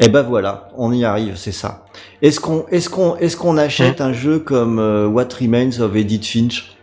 [0.00, 1.84] Et ben voilà, on y arrive, c'est ça.
[2.22, 6.26] Est-ce qu'on, est-ce qu'on, est-ce qu'on achète un jeu comme euh, What Remains of Edith
[6.26, 6.76] Finch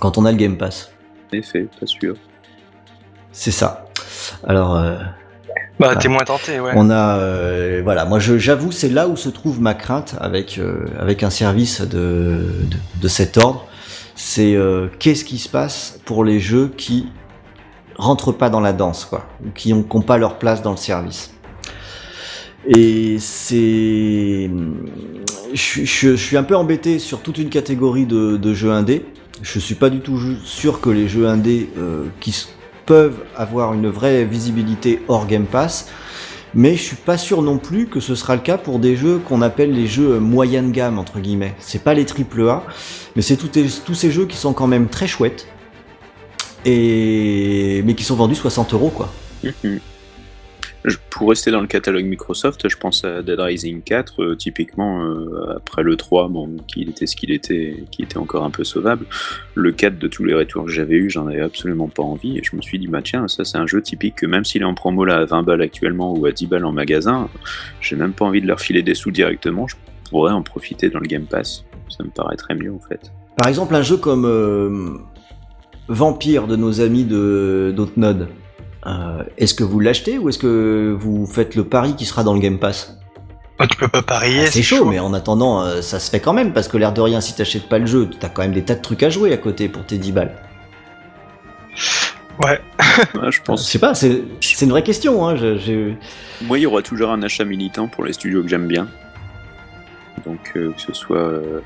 [0.00, 0.90] quand on a le Game Pass?
[1.32, 2.14] En effet, pas sûr.
[3.32, 3.86] C'est ça.
[4.46, 4.76] Alors.
[4.76, 4.96] euh,
[5.80, 5.96] Bah, Ah.
[5.96, 6.72] t'es moins tenté, ouais.
[6.76, 10.86] On a, euh, voilà, moi j'avoue, c'est là où se trouve ma crainte avec euh,
[10.98, 11.86] avec un service de,
[12.70, 13.66] de, de cet ordre.
[14.14, 17.08] C'est euh, qu'est-ce qui se passe pour les jeux qui
[17.96, 20.70] rentrent pas dans la danse, quoi, ou qui ont, qui ont pas leur place dans
[20.70, 21.34] le service?
[22.68, 24.50] Et c'est,
[25.54, 29.04] je, suis un peu embêté sur toute une catégorie de, jeux indés.
[29.42, 32.46] Je suis pas du tout sûr que les jeux indés euh, qui
[32.86, 35.88] peuvent avoir une vraie visibilité hors Game Pass,
[36.54, 39.18] mais je suis pas sûr non plus que ce sera le cas pour des jeux
[39.18, 41.54] qu'on appelle les jeux moyenne gamme entre guillemets.
[41.58, 42.64] C'est pas les triple A,
[43.14, 45.46] mais c'est tous, ces jeux qui sont quand même très chouettes
[46.64, 49.12] et mais qui sont vendus 60 euros quoi.
[51.10, 55.56] Pour rester dans le catalogue Microsoft, je pense à Dead Rising 4, euh, typiquement euh,
[55.56, 59.06] après le 3, bon, qui était ce qu'il était, qui était encore un peu sauvable.
[59.54, 62.42] Le 4 de tous les retours que j'avais eu, j'en avais absolument pas envie, et
[62.44, 64.66] je me suis dit, bah tiens, ça c'est un jeu typique que même s'il est
[64.66, 67.28] en promo là à 20 balles actuellement ou à 10 balles en magasin,
[67.80, 69.76] j'ai même pas envie de leur filer des sous directement, je
[70.10, 71.64] pourrais en profiter dans le Game Pass.
[71.88, 73.10] Ça me paraîtrait mieux en fait.
[73.36, 74.98] Par exemple, un jeu comme euh,
[75.88, 78.28] Vampire de nos amis de Dontnod,
[78.86, 82.34] euh, est-ce que vous l'achetez ou est-ce que vous faites le pari qui sera dans
[82.34, 82.98] le Game Pass?
[83.58, 84.42] Bah, tu peux pas parier.
[84.44, 86.92] Ah, C'est chaud, mais en attendant, euh, ça se fait quand même parce que l'air
[86.92, 89.08] de rien, si t'achètes pas le jeu, t'as quand même des tas de trucs à
[89.10, 90.34] jouer à côté pour tes 10 balles.
[92.38, 92.60] Ouais.
[93.14, 95.26] Ouais, je Je pense sais pas, c'est c'est une vraie question.
[95.26, 95.92] Hein, je- je-
[96.46, 98.88] Moi, il y aura toujours un achat militant pour les studios que j'aime bien.
[100.26, 101.60] Donc, euh, que ce soit euh,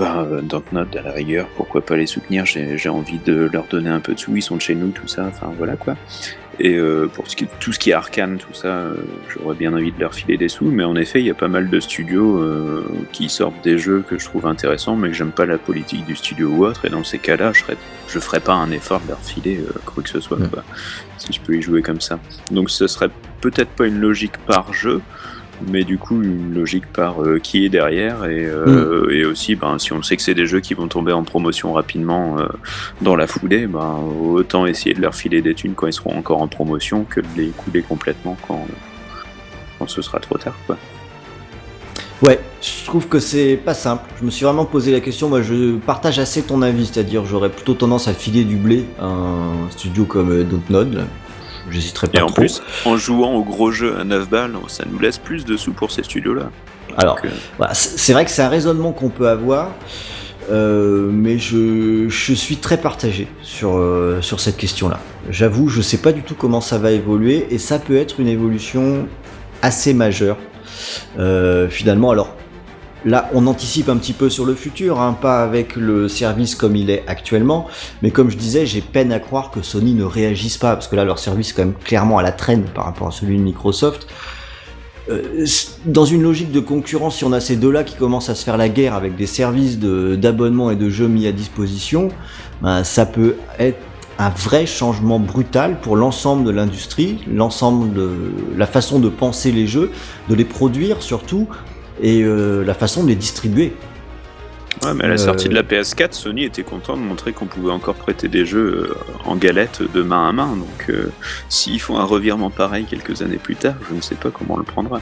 [0.00, 3.90] bah, euh, Dontnod à la rigueur, pourquoi pas les soutenir J'ai envie de leur donner
[3.90, 5.94] un peu de sous, ils sont de chez nous, tout ça, enfin voilà quoi.
[6.62, 8.94] Et euh, pour ce qui- tout ce qui est arcane, tout ça, euh,
[9.30, 11.48] j'aurais bien envie de leur filer des sous, mais en effet, il y a pas
[11.48, 15.30] mal de studios euh, qui sortent des jeux que je trouve intéressants, mais que j'aime
[15.32, 17.76] pas la politique du studio ou autre, et dans ces cas-là, je, serais-
[18.08, 20.48] je ferais pas un effort de leur filer euh, quoi que ce soit, Mm.
[20.50, 20.64] quoi,
[21.16, 22.18] si je peux y jouer comme ça.
[22.50, 25.00] Donc ce serait peut-être pas une logique par jeu,
[25.68, 29.78] mais du coup une logique par euh, qui est derrière et, euh, et aussi ben,
[29.78, 32.46] si on sait que c'est des jeux qui vont tomber en promotion rapidement euh,
[33.00, 36.42] dans la foulée, ben, autant essayer de leur filer des thunes quand ils seront encore
[36.42, 38.66] en promotion que de les couler complètement quand,
[39.78, 40.56] quand ce sera trop tard.
[40.66, 40.76] Quoi.
[42.22, 44.04] Ouais, je trouve que c'est pas simple.
[44.20, 45.30] Je me suis vraiment posé la question.
[45.30, 49.06] Moi, je partage assez ton avis, c'est-à-dire j'aurais plutôt tendance à filer du blé à
[49.06, 51.06] un studio comme Dontnod.
[51.66, 51.72] Là.
[51.72, 52.36] J'hésiterais pas Et en trop.
[52.36, 55.72] plus, en jouant au gros jeu à 9 balles, ça nous laisse plus de sous
[55.72, 56.50] pour ces studios-là.
[56.96, 59.70] Alors, euh, Voilà, c'est vrai que c'est un raisonnement qu'on peut avoir,
[60.50, 64.98] euh, mais je, je suis très partagé sur, euh, sur cette question-là.
[65.30, 68.26] J'avoue, je sais pas du tout comment ça va évoluer, et ça peut être une
[68.28, 69.06] évolution
[69.62, 70.36] assez majeure.
[71.18, 72.34] Euh, finalement, alors
[73.04, 76.76] là, on anticipe un petit peu sur le futur, hein, pas avec le service comme
[76.76, 77.66] il est actuellement,
[78.02, 80.96] mais comme je disais, j'ai peine à croire que Sony ne réagisse pas, parce que
[80.96, 83.42] là, leur service est quand même clairement à la traîne par rapport à celui de
[83.42, 84.06] Microsoft.
[85.08, 85.44] Euh,
[85.86, 88.56] dans une logique de concurrence, si on a ces deux-là qui commencent à se faire
[88.56, 92.10] la guerre avec des services d'abonnement et de jeux mis à disposition,
[92.62, 93.78] ben, ça peut être
[94.18, 98.10] un vrai changement brutal pour l'ensemble de l'industrie, l'ensemble de
[98.54, 99.90] la façon de penser les jeux,
[100.28, 101.48] de les produire surtout,
[102.02, 103.72] et euh, la façon de les distribuer.
[104.82, 107.46] Ouais, mais à la sortie Euh, de la PS4, Sony était content de montrer qu'on
[107.46, 108.94] pouvait encore prêter des jeux euh,
[109.24, 110.56] en galette de main à main.
[110.56, 110.92] Donc,
[111.48, 114.58] s'ils font un revirement pareil quelques années plus tard, je ne sais pas comment on
[114.58, 115.00] le prendra.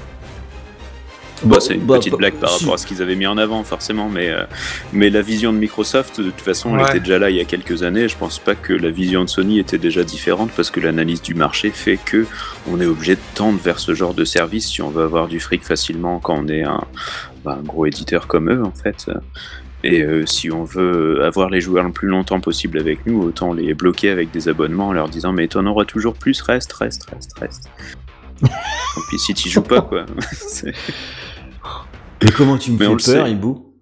[1.45, 3.39] Bah, c'est une bah, petite bah, blague par rapport à ce qu'ils avaient mis en
[3.39, 4.45] avant, forcément, mais, euh,
[4.93, 6.89] mais la vision de Microsoft, de toute façon, elle Ouais.
[6.91, 8.09] était déjà là il y a quelques années.
[8.09, 11.35] Je pense pas que la vision de Sony était déjà différente parce que l'analyse du
[11.35, 12.27] marché fait que
[12.71, 15.39] on est obligé de tendre vers ce genre de service si on veut avoir du
[15.41, 16.83] fric facilement quand on est un,
[17.45, 19.07] bah, un gros éditeur comme eux, en fait.
[19.85, 23.53] Et euh, si on veut avoir les joueurs le plus longtemps possible avec nous, autant
[23.53, 27.09] les bloquer avec des abonnements en leur disant mais t'en auras toujours plus, reste, reste,
[27.11, 27.69] reste, reste.
[28.43, 30.07] Et puis si tu joues pas, quoi.
[32.23, 33.33] Mais comment tu me Mais on fais le peur, sait.
[33.33, 33.75] Hibou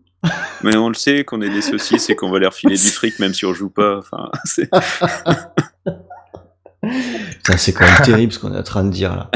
[0.63, 3.19] Mais on le sait qu'on est des saucisses et qu'on va leur filer du fric
[3.19, 3.99] même si on joue pas.
[3.99, 4.69] Enfin, c'est-
[6.83, 9.31] Putain, C'est quand même terrible ce qu'on est en train de dire là.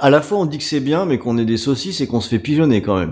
[0.00, 2.20] À la fois on dit que c'est bien, mais qu'on est des saucisses et qu'on
[2.20, 3.10] se fait pigeonner quand même.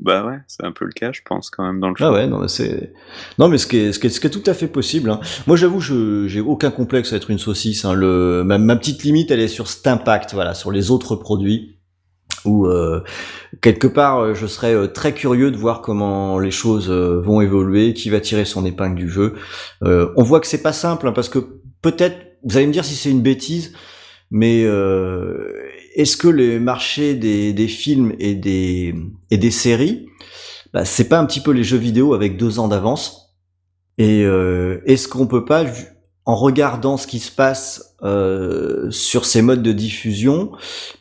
[0.00, 1.94] bah ouais, c'est un peu le cas, je pense, quand même, dans le.
[2.00, 2.92] Ah ouais, non mais c'est,
[3.38, 5.10] non mais ce qui est, ce qui est, ce qui est tout à fait possible.
[5.10, 5.20] hein.
[5.46, 7.84] Moi j'avoue, je j'ai aucun complexe à être une saucisse.
[7.84, 7.94] Hein.
[7.94, 11.73] Le, ma, ma petite limite, elle est sur cet impact, voilà, sur les autres produits.
[12.44, 13.02] Où euh,
[13.60, 17.94] quelque part, euh, je serais euh, très curieux de voir comment les choses vont évoluer,
[17.94, 19.34] qui va tirer son épingle du jeu.
[19.82, 21.38] On voit que c'est pas simple hein, parce que
[21.82, 23.72] peut-être, vous allez me dire si c'est une bêtise,
[24.30, 24.62] mais
[25.94, 28.94] est-ce que les marchés des, films et des
[29.30, 30.06] et des séries
[30.72, 33.36] bah, c'est pas un petit peu les jeux vidéo avec deux ans d'avance?
[33.96, 35.64] Et est-ce qu'on peut pas,
[36.26, 40.52] en regardant ce qui se passe euh, sur ces modes de diffusion,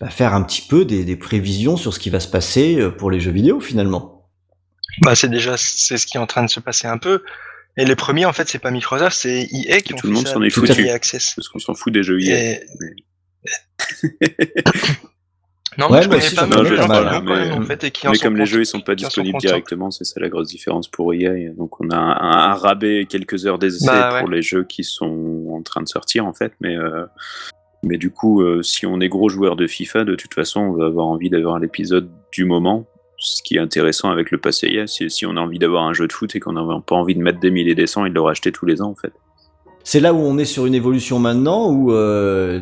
[0.02, 2.90] bah, faire un petit peu des, des prévisions sur ce qui va se passer euh,
[2.92, 4.28] pour les jeux vidéo finalement
[5.02, 7.24] Bah, c'est déjà c'est ce qui est en train de se passer un peu.
[7.78, 10.12] Et les premiers, en fait, c'est pas Microsoft, c'est EA qui Et ont tout le
[10.14, 10.86] fait monde ça s'en est foutu.
[10.86, 11.34] EA Access.
[11.36, 12.22] Parce qu'on s'en fout des jeux.
[12.22, 14.10] Et- Mais-
[15.78, 16.98] Non, Ouais, mais je moi connais aussi, pas j'en mal connais de pas gens mal,
[16.98, 18.62] qui l'ont quand même, mais- en fait, et qui en Mais sont comme les jeux
[18.62, 21.50] ils sont pas disponibles directement, c'est ça la grosse différence pour EA.
[21.58, 24.84] Donc on a un, un rabais et quelques heures d'essai Bah, pour les jeux qui
[24.84, 26.54] sont en train de sortir en fait.
[26.62, 27.06] Mais, euh,
[27.84, 30.74] mais du coup, euh, si on est gros joueur de FIFA, de toute façon, on
[30.74, 32.86] va avoir envie d'avoir l'épisode du moment.
[33.18, 35.94] Ce qui est intéressant avec le passé EA, c'est si on a envie d'avoir un
[35.94, 38.06] jeu de foot et qu'on n'a pas envie de mettre des milliers et des cents
[38.06, 39.14] et de le racheter tous les ans en fait.
[39.86, 42.62] C'est là où on est sur une évolution maintenant où euh,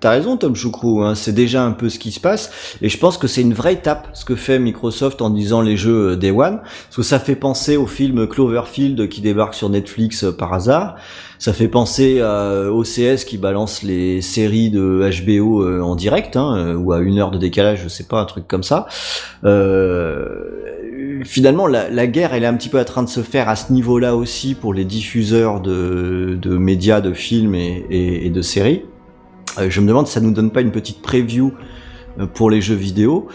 [0.00, 2.98] T'as raison, Tom Choucrou, hein, c'est déjà un peu ce qui se passe, et je
[2.98, 6.16] pense que c'est une vraie étape ce que fait Microsoft en disant les jeux euh,
[6.16, 10.32] Day One, parce que ça fait penser au film Cloverfield qui débarque sur Netflix euh,
[10.32, 10.96] par hasard,
[11.42, 16.54] ça fait penser à OCS qui balance les séries de HBO euh, en direct, hein,
[16.56, 18.86] euh, ou à une heure de décalage, je sais pas, un truc comme ça.
[19.44, 23.56] Euh, finalement, la, guerre, elle est un petit peu en train de se faire à
[23.56, 28.84] ce niveau-là aussi pour les diffuseurs de, médias, de films et de séries.
[29.58, 31.52] Euh, je me demande si ça nous donne pas une petite preview
[32.18, 33.28] euh, pour les jeux vidéo.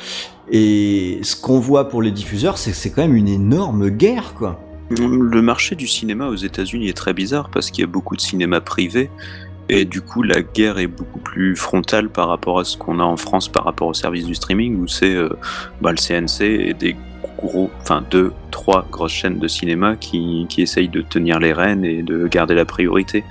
[0.49, 4.33] Et ce qu'on voit pour les diffuseurs, c'est que c'est quand même une énorme guerre,
[4.33, 4.59] quoi.
[4.89, 8.21] Le marché du cinéma aux États-Unis est très bizarre parce qu'il y a beaucoup de
[8.21, 9.09] cinéma privé
[9.67, 13.03] et du coup la guerre est beaucoup plus frontale par rapport à ce qu'on a
[13.03, 15.29] en France par rapport au service du streaming où c'est euh,
[15.81, 16.95] bah, le CNC et des
[17.37, 21.83] gros, enfin deux, trois grosses chaînes de cinéma qui, qui essayent de tenir les rênes
[21.83, 23.23] et de garder la priorité.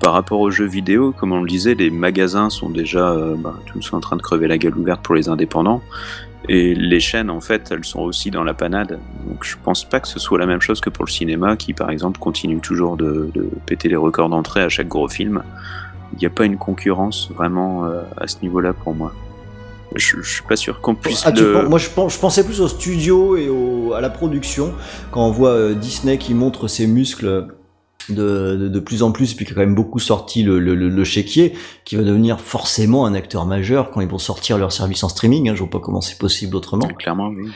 [0.00, 3.54] Par rapport aux jeux vidéo, comme on le disait, les magasins sont déjà euh, bah,
[3.66, 5.82] tous en train de crever la gueule ouverte pour les indépendants.
[6.48, 9.00] Et les chaînes, en fait, elles sont aussi dans la panade.
[9.26, 11.72] Donc je pense pas que ce soit la même chose que pour le cinéma, qui
[11.74, 15.42] par exemple continue toujours de, de péter les records d'entrée à chaque gros film.
[16.12, 19.12] Il n'y a pas une concurrence vraiment euh, à ce niveau-là pour moi.
[19.96, 21.54] Je, je suis pas sûr qu'on puisse Ah, le...
[21.54, 24.72] pen- moi, je, pen- je pensais plus au studio et au, à la production
[25.10, 27.48] quand on voit euh, Disney qui montre ses muscles.
[28.08, 30.74] De, de, de plus en plus, puis qui a quand même beaucoup sorti le, le,
[30.74, 31.52] le, le chéquier,
[31.84, 35.50] qui va devenir forcément un acteur majeur quand ils vont sortir leur service en streaming.
[35.50, 36.88] Hein, je vois pas comment c'est possible autrement.
[36.88, 37.50] Clairement, oui.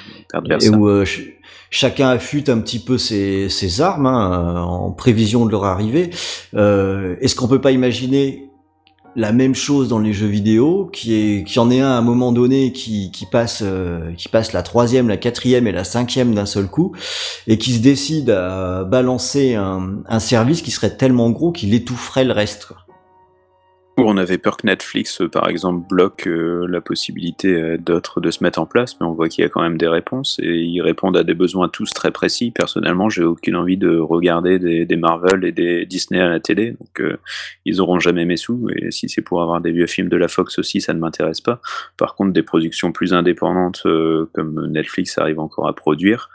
[0.66, 1.26] Et où euh, ch-
[1.70, 6.10] chacun affûte un petit peu ses, ses armes hein, euh, en prévision de leur arrivée.
[6.54, 8.50] Euh, Est-ce qu'on peut pas imaginer
[9.14, 12.02] la même chose dans les jeux vidéo, qui est, qui en est un à un
[12.02, 16.34] moment donné qui, qui passe, euh, qui passe la troisième, la quatrième et la cinquième
[16.34, 16.92] d'un seul coup,
[17.46, 22.24] et qui se décide à balancer un, un service qui serait tellement gros qu'il étoufferait
[22.24, 22.68] le reste.
[23.98, 28.30] On avait peur que Netflix, euh, par exemple, bloque euh, la possibilité euh, d'autres de
[28.30, 30.60] se mettre en place, mais on voit qu'il y a quand même des réponses et
[30.60, 32.52] ils répondent à des besoins tous très précis.
[32.52, 37.18] Personnellement, j'ai aucune envie de regarder des, Marvel et des Disney à la télé, donc
[37.64, 38.68] ils auront jamais mes sous.
[38.76, 41.40] Et si c'est pour avoir des vieux films de la Fox aussi, ça ne m'intéresse
[41.40, 41.60] pas.
[41.96, 43.82] Par contre, des productions plus indépendantes
[44.32, 46.30] comme Netflix arrive encore à produire.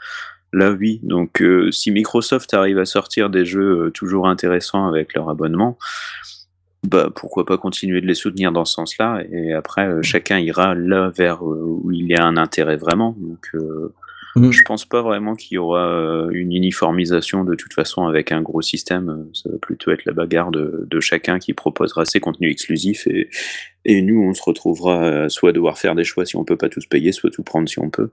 [0.52, 1.00] Là, oui.
[1.02, 5.78] Donc, si Microsoft arrive à sortir des jeux toujours intéressants avec leur abonnement,
[6.86, 10.74] bah, pourquoi pas continuer de les soutenir dans ce sens-là et après euh, chacun ira
[10.74, 13.92] là vers euh, où il y a un intérêt vraiment donc euh,
[14.38, 14.52] Mhm.
[14.52, 18.42] Je pense pas vraiment qu'il y aura euh, une uniformisation de toute façon avec un
[18.42, 19.26] gros système.
[19.34, 23.30] Ça va plutôt être la bagarre de, de chacun qui proposera ses contenus exclusifs et,
[23.84, 26.86] et nous, on se retrouvera soit devoir faire des choix si on peut pas tous
[26.86, 28.10] payer, soit tout prendre si on peut.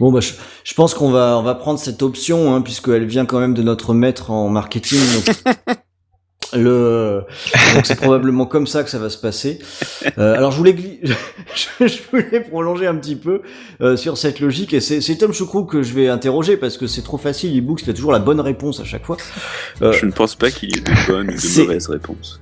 [0.00, 0.32] Bon, bah, je,
[0.64, 3.62] je pense qu'on va, on va prendre cette option, hein, puisqu'elle vient quand même de
[3.62, 4.98] notre maître en marketing.
[4.98, 5.56] Donc,
[6.54, 7.22] le,
[7.74, 9.58] donc c'est probablement comme ça que ça va se passer.
[10.18, 10.76] Euh, alors, je voulais,
[11.80, 13.42] je, prolonger un petit peu
[13.80, 16.86] euh, sur cette logique, et c'est, c'est Tom Choucrou que je vais interroger parce que
[16.86, 17.56] c'est trop facile.
[17.56, 19.16] eBooks, il a toujours la bonne réponse à chaque fois.
[19.82, 22.38] Euh, Je ne pense pas qu'il y ait de bonnes ou de c'est- mauvaises réponses.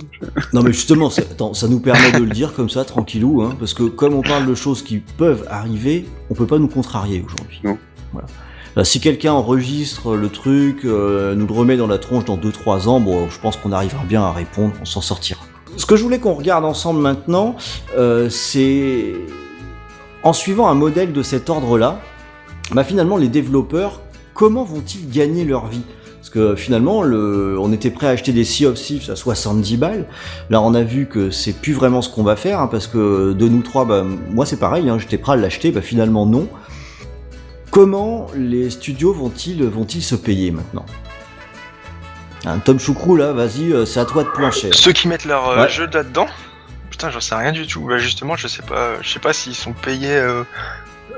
[0.52, 3.74] Non mais justement, attends, ça nous permet de le dire comme ça, tranquillou, hein, parce
[3.74, 7.60] que comme on parle de choses qui peuvent arriver, on peut pas nous contrarier aujourd'hui.
[7.64, 7.78] Non.
[8.12, 8.28] Voilà.
[8.76, 12.88] Là, si quelqu'un enregistre le truc, euh, nous le remet dans la tronche dans 2-3
[12.88, 15.40] ans, je pense qu'on arrivera bien à répondre, on s'en sortira.
[15.76, 17.54] Ce que je voulais qu'on regarde ensemble maintenant,
[17.96, 19.14] euh, c'est
[20.24, 22.00] en suivant un modèle de cet ordre-là,
[22.72, 24.00] bah finalement les développeurs,
[24.32, 25.82] comment vont-ils gagner leur vie?
[26.16, 29.76] Parce que finalement, le, on était prêt à acheter des Sea of Thieves à 70
[29.76, 30.06] balles.
[30.48, 33.34] Là, on a vu que c'est plus vraiment ce qu'on va faire, hein, parce que
[33.34, 36.48] de nous trois, bah, moi c'est pareil, hein, j'étais prêt à l'acheter, bah, finalement non.
[37.74, 40.86] Comment les studios vont-ils vont-ils se payer maintenant
[42.44, 44.70] Un Tom Choucrou là, vas-y, euh, c'est à toi de plancher.
[44.72, 45.68] Ceux qui mettent leur euh, Ouais.
[45.68, 46.28] jeu là-dedans
[46.90, 47.80] Putain, j'en sais rien du tout.
[47.84, 50.44] Bah justement, je sais pas, je sais pas s'ils sont payés euh,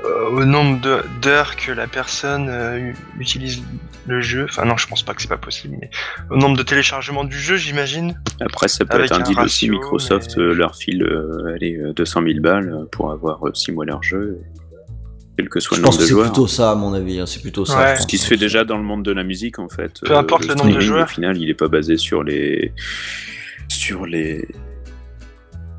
[0.03, 3.61] euh, au nombre de- d'heures que la personne euh, utilise
[4.07, 4.47] le jeu.
[4.49, 5.91] Enfin non, je pense pas que c'est pas possible, mais
[6.31, 8.19] au nombre de téléchargements du jeu, j'imagine.
[8.41, 9.69] Après, ça peut être un un deal aussi.
[9.69, 13.71] Microsoft mais- euh, leur file euh, allez, euh, 200 000 balles euh, pour avoir 6
[13.71, 14.39] mois leur jeu,
[15.37, 16.31] quel que soit Je le pense nombre que de c'est joueurs.
[16.31, 17.77] plutôt ça à mon avis, hein, c'est plutôt ça.
[17.79, 17.95] Ouais.
[17.97, 19.99] Ce qui se fait déjà dans le monde de la musique, en fait.
[20.01, 21.05] Peu importe le nombre de joueurs.
[21.05, 22.73] Au final, il est pas basé sur les.
[23.69, 24.47] Sur les,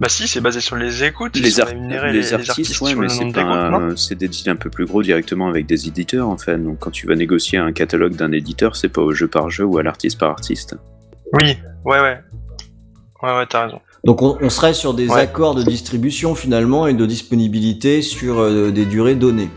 [0.01, 1.37] Bah si, c'est basé sur les écoutes.
[1.37, 1.69] les, ar-
[2.13, 5.03] les artistes, ouais, sur mais le c'est un- c'est des deals un peu plus gros
[5.03, 6.59] directement avec des éditeurs en fait.
[6.59, 9.65] Donc quand tu vas négocier un catalogue d'un éditeur, c'est pas au jeu par jeu
[9.65, 10.77] ou à l'artiste par artiste.
[11.33, 12.21] Oui, ouais, ouais.
[13.23, 13.81] Ouais, ouais, t'as raison.
[14.09, 15.21] Donc on, on serait sur des Ouais.
[15.21, 19.51] accords de distribution finalement et de disponibilité sur euh, des durées données.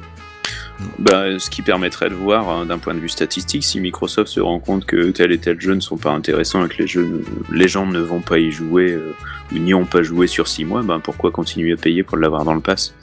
[1.00, 4.42] Bah, ce qui permettrait de voir hein, d'un point de vue statistique si Microsoft se
[4.42, 7.24] rend compte que tel et tel jeu ne sont pas intéressants et que les, jeux,
[7.54, 9.16] les gens ne vont pas y jouer euh,
[9.54, 12.44] ou n'y ont pas joué sur 6 mois, ben pourquoi continuer à payer pour l'avoir
[12.44, 12.94] dans le pass?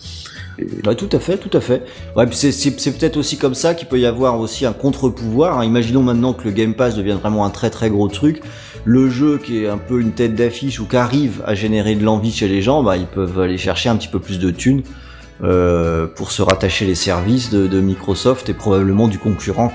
[0.86, 1.84] Ouais, tout à fait, tout à fait.
[2.16, 5.58] Ouais, c'est, peut-être aussi comme ça qu'il peut y avoir aussi un contre-pouvoir.
[5.58, 5.64] hein.
[5.64, 8.40] Imaginons maintenant que le Game Pass devienne vraiment un très très gros truc.
[8.84, 12.04] Le jeu qui est un peu une tête d'affiche ou qui arrive à générer de
[12.04, 14.82] l'envie chez les gens, bah, ils peuvent aller chercher un petit peu plus de thunes
[15.44, 19.72] euh, pour se rattacher les services de, Microsoft et probablement du concurrent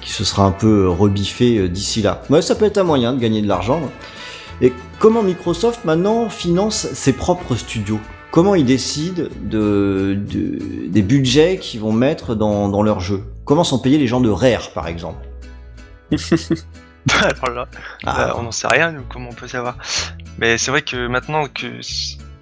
[0.00, 2.22] qui se sera un peu rebiffé euh, d'ici là.
[2.30, 3.80] Ouais, ça peut être un moyen de gagner de l'argent.
[4.60, 8.00] Et comment Microsoft maintenant finance ses propres studios?
[8.36, 13.64] Comment ils décident de, de- des budgets qu'ils vont mettre dans, dans leur jeu Comment
[13.64, 15.26] sont payés les gens de Rare, par exemple?
[17.22, 17.68] Alors là,
[18.04, 19.78] Ah, Euh, on n'en sait rien, nous, comment on peut savoir.
[20.36, 21.66] Mais c'est vrai que maintenant que.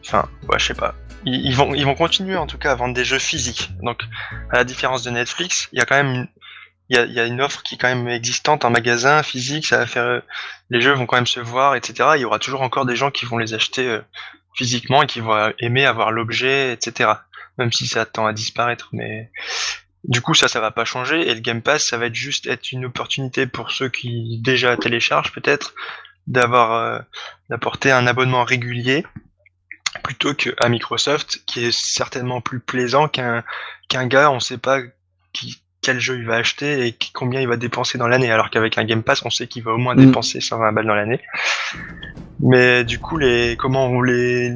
[0.04, 0.96] Enfin, ouais, je sais pas.
[1.26, 3.70] Ils, ils vont, ils vont continuer en tout cas à vendre des jeux physiques.
[3.80, 4.00] Donc,
[4.50, 6.28] à la différence de Netflix, il y a quand même une,
[6.90, 9.22] il y a, il y a une offre qui est quand même existante en magasin
[9.22, 9.66] physique.
[9.66, 10.02] Ça va faire.
[10.06, 10.20] euh,
[10.70, 12.08] Les jeux vont quand même se voir, etc.
[12.16, 14.00] Il y aura toujours encore des gens qui vont les acheter euh,
[14.54, 17.10] physiquement et qui vont aimer avoir l'objet, etc.
[17.58, 19.30] Même si ça tend à disparaître, mais.
[20.04, 21.30] Du coup, ça, ça va pas changer.
[21.30, 24.76] Et le Game Pass, ça va être juste être une opportunité pour ceux qui déjà
[24.76, 25.74] téléchargent peut-être
[26.26, 26.98] d'avoir euh,
[27.48, 29.04] d'apporter un abonnement régulier
[30.02, 33.42] plutôt qu'à Microsoft, qui est certainement plus plaisant qu'un
[33.88, 34.80] qu'un gars, on sait pas
[35.32, 38.30] qui, quel jeu il va acheter et combien il va dépenser dans l'année.
[38.30, 40.06] Alors qu'avec un Game Pass, on sait qu'il va au moins Mm.
[40.06, 41.20] dépenser 120 balles dans l'année.
[42.40, 44.52] Mais du coup, les comment les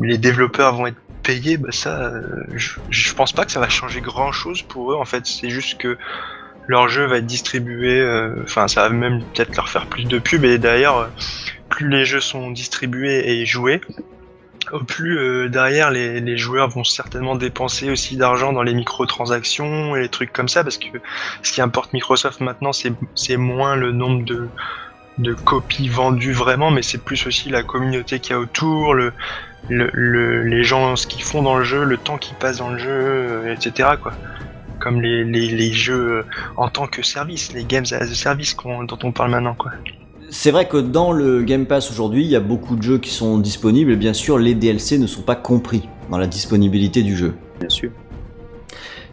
[0.00, 2.22] les développeurs vont être payés, bah ça, euh,
[2.54, 4.96] je, je pense pas que ça va changer grand chose pour eux.
[4.96, 5.96] En fait, c'est juste que
[6.68, 8.00] leur jeu va être distribué.
[8.00, 10.44] euh, Enfin, ça va même peut-être leur faire plus de pub.
[10.44, 11.08] Et d'ailleurs, euh,
[11.68, 13.80] plus les jeux sont distribués et joués,
[14.88, 20.08] plus derrière les, les joueurs vont certainement dépenser aussi d'argent dans les microtransactions et les
[20.08, 20.86] trucs comme ça, parce que
[21.42, 24.48] ce qui importe Microsoft maintenant, c'est moins le nombre de
[25.18, 29.12] de copies vendues vraiment, mais c'est plus aussi la communauté qu'il y a autour, le,
[29.68, 32.70] le, le- les gens, ce qu'ils font dans le jeu, le temps qu'ils passent dans
[32.70, 33.90] le jeu, euh, etc.
[34.02, 34.12] Quoi.
[34.78, 36.22] Comme les, les, les jeux euh,
[36.56, 39.54] en tant que service, les games as a service dont on parle maintenant.
[39.54, 39.72] Quoi.
[40.28, 43.10] C'est vrai que dans le Game Pass aujourd'hui, il y a beaucoup de jeux qui
[43.10, 47.16] sont disponibles et bien sûr les DLC ne sont pas compris dans la disponibilité du
[47.16, 47.34] jeu.
[47.60, 47.90] Bien sûr.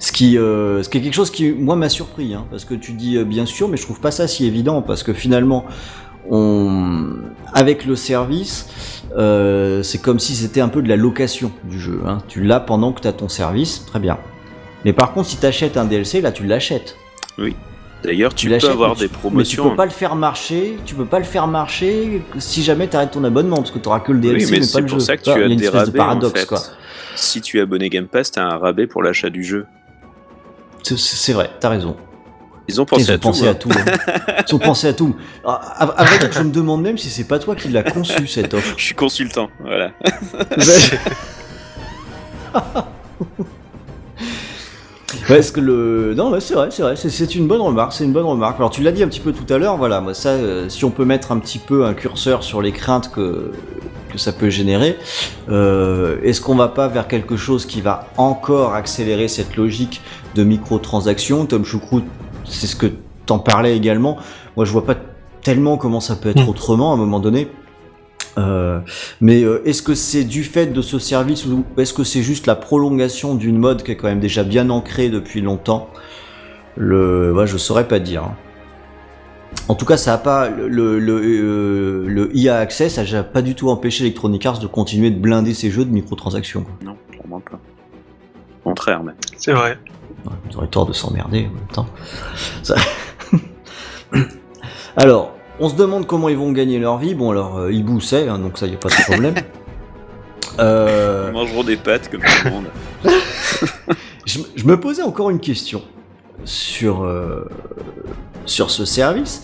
[0.04, 2.74] Ce qui, euh, ce qui est quelque chose qui, moi, m'a surpris, hein, parce que
[2.74, 5.64] tu dis euh, bien sûr, mais je trouve pas ça si évident, parce que finalement,
[6.30, 7.08] on,
[7.54, 8.68] avec le service,
[9.18, 12.01] euh, c'est comme si c'était un peu de la location du jeu.
[12.06, 12.18] Hein.
[12.28, 14.18] Tu l'as pendant que tu as ton service, très bien.
[14.84, 16.97] Mais par contre, si t'achètes un DLC, là, tu l'achètes.
[18.04, 19.64] D'ailleurs, tu, Tu peux avoir mais des tu- promotions.
[19.64, 20.78] Mais tu peux pas le faire marcher.
[20.86, 24.12] Tu peux pas le faire marcher si jamais t'arrêtes ton abonnement, parce que t'auras que
[24.12, 24.99] le DLC, oui, mais c'est pour jeu.
[24.99, 25.97] ça que tu as a une des espèce de rabais.
[25.97, 26.45] paradoxe, en fait.
[26.45, 26.60] quoi.
[27.16, 29.66] Si tu es abonné Game Pass, t'as un rabais pour l'achat du jeu.
[30.84, 31.96] C'est- vrai, t'as raison.
[32.68, 33.28] Ils ont pensé Ils ont à tout.
[33.28, 33.52] pensé hein.
[33.52, 33.70] à tout.
[33.72, 34.44] hein.
[34.48, 35.16] Ils ont pensé à tout.
[35.46, 38.26] À, à vrai dire, je me demande même si c'est pas toi qui l'as conçu
[38.28, 38.76] cette offre.
[38.78, 39.92] Je suis consultant, voilà.
[45.30, 47.94] Ouais, Parce que le non, ouais, c'est vrai, c'est vrai, c'est- c'est une bonne remarque,
[47.94, 48.56] c'est une bonne remarque.
[48.58, 50.84] Alors tu l'as dit un petit peu tout à l'heure, voilà, moi ça, euh, si
[50.86, 53.52] on peut mettre un petit peu un curseur sur les craintes que
[54.14, 54.97] que ça peut générer,
[55.49, 60.01] euh, est-ce qu'on va pas vers quelque chose qui va encore accélérer cette logique
[60.36, 61.45] de microtransactions?
[61.47, 62.05] Tom Choucroute,
[62.45, 62.88] c'est ce que
[63.26, 64.18] t'en parlais également.
[64.55, 64.95] Moi, je vois pas
[65.41, 66.49] tellement comment ça peut être Mm.
[66.49, 67.47] autrement à un moment donné.
[68.38, 68.80] Euh,
[69.22, 72.47] mais euh, est-ce que c'est du fait de ce service ou est-ce que c'est juste
[72.47, 75.89] la prolongation d'une mode qui est quand même déjà bien ancrée depuis longtemps?
[76.76, 78.24] Le, ouais, je saurais pas dire.
[78.24, 78.36] hein.
[79.70, 83.24] En tout cas, ça a pas le le, le, euh, le IA Access a déjà
[83.24, 86.64] pas du tout empêché Electronic Arts de continuer de blinder ses jeux de microtransactions.
[86.64, 86.74] quoi.
[86.84, 87.60] Non, clairement pas.
[88.66, 89.16] Au contraire, même.
[89.38, 89.78] C'est vrai.
[90.26, 91.86] Ouais, Ils auraient tort de s'emmerder en même temps.
[92.62, 92.76] Ça-
[94.97, 97.16] alors, on se demande comment ils vont gagner leur vie.
[97.16, 99.36] Bon, alors, euh, Hibou sait, hein, donc ça y a pas de problème.
[100.60, 102.66] Euh, Ils mangeront des pâtes comme tout le monde.
[104.28, 105.82] je, je me posais encore une question
[106.45, 107.49] sur, euh,
[108.46, 109.44] sur ce service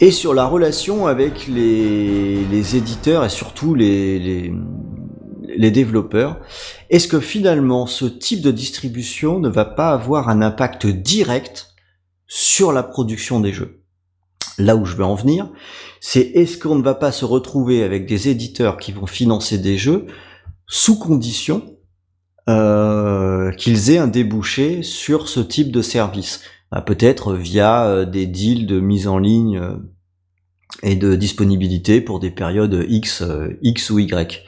[0.00, 4.50] et sur la relation avec les, éditeurs et surtout les
[5.56, 6.40] développeurs.
[6.90, 11.74] Est-ce que finalement ce type de distribution ne va pas avoir un impact direct
[12.26, 13.84] sur la production des jeux?
[14.58, 15.48] Là où je veux en venir,
[16.00, 19.76] c'est est-ce qu'on ne va pas se retrouver avec des éditeurs qui vont financer des
[19.76, 20.06] jeux
[20.66, 21.76] sous condition
[22.48, 26.40] euh, qu'ils aient un débouché sur ce type de service?
[26.74, 29.76] Bah, Peut-être via euh, des deals de mise en ligne euh,
[30.82, 34.44] et de disponibilité pour des périodes X, euh, X ou Y.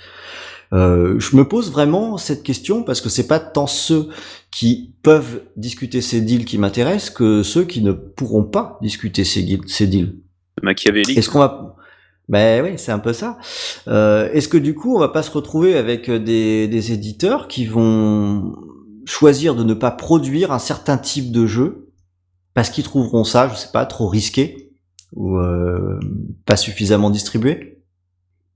[0.73, 4.09] Euh, je me pose vraiment cette question parce que c'est pas tant ceux
[4.51, 9.43] qui peuvent discuter ces deals qui m'intéressent que ceux qui ne pourront pas discuter ces,
[9.43, 10.17] deals.
[10.63, 11.17] Machiavélique.
[11.17, 11.77] Est-ce qu'on va
[12.29, 13.39] Ben oui, c'est un peu ça.
[13.87, 17.67] Euh, Est-ce que du coup, on va pas se retrouver avec des, des éditeurs qui
[17.67, 18.57] vont
[19.05, 21.86] choisir de ne pas produire un certain type de jeu
[22.57, 24.73] parce qu'ils trouveront ça, je sais pas, trop risqué
[25.13, 26.01] ou euh,
[26.47, 27.75] pas suffisamment distribué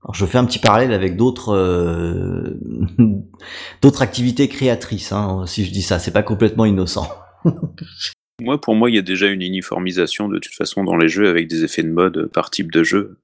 [0.03, 2.59] alors je fais un petit parallèle avec d'autres euh,
[3.83, 7.07] d'autres activités créatrices, hein, si je dis ça, c'est pas complètement innocent.
[8.41, 11.29] Moi, pour moi, il y a déjà une uniformisation de toute façon dans les jeux
[11.29, 13.19] avec des effets de mode par type de jeu.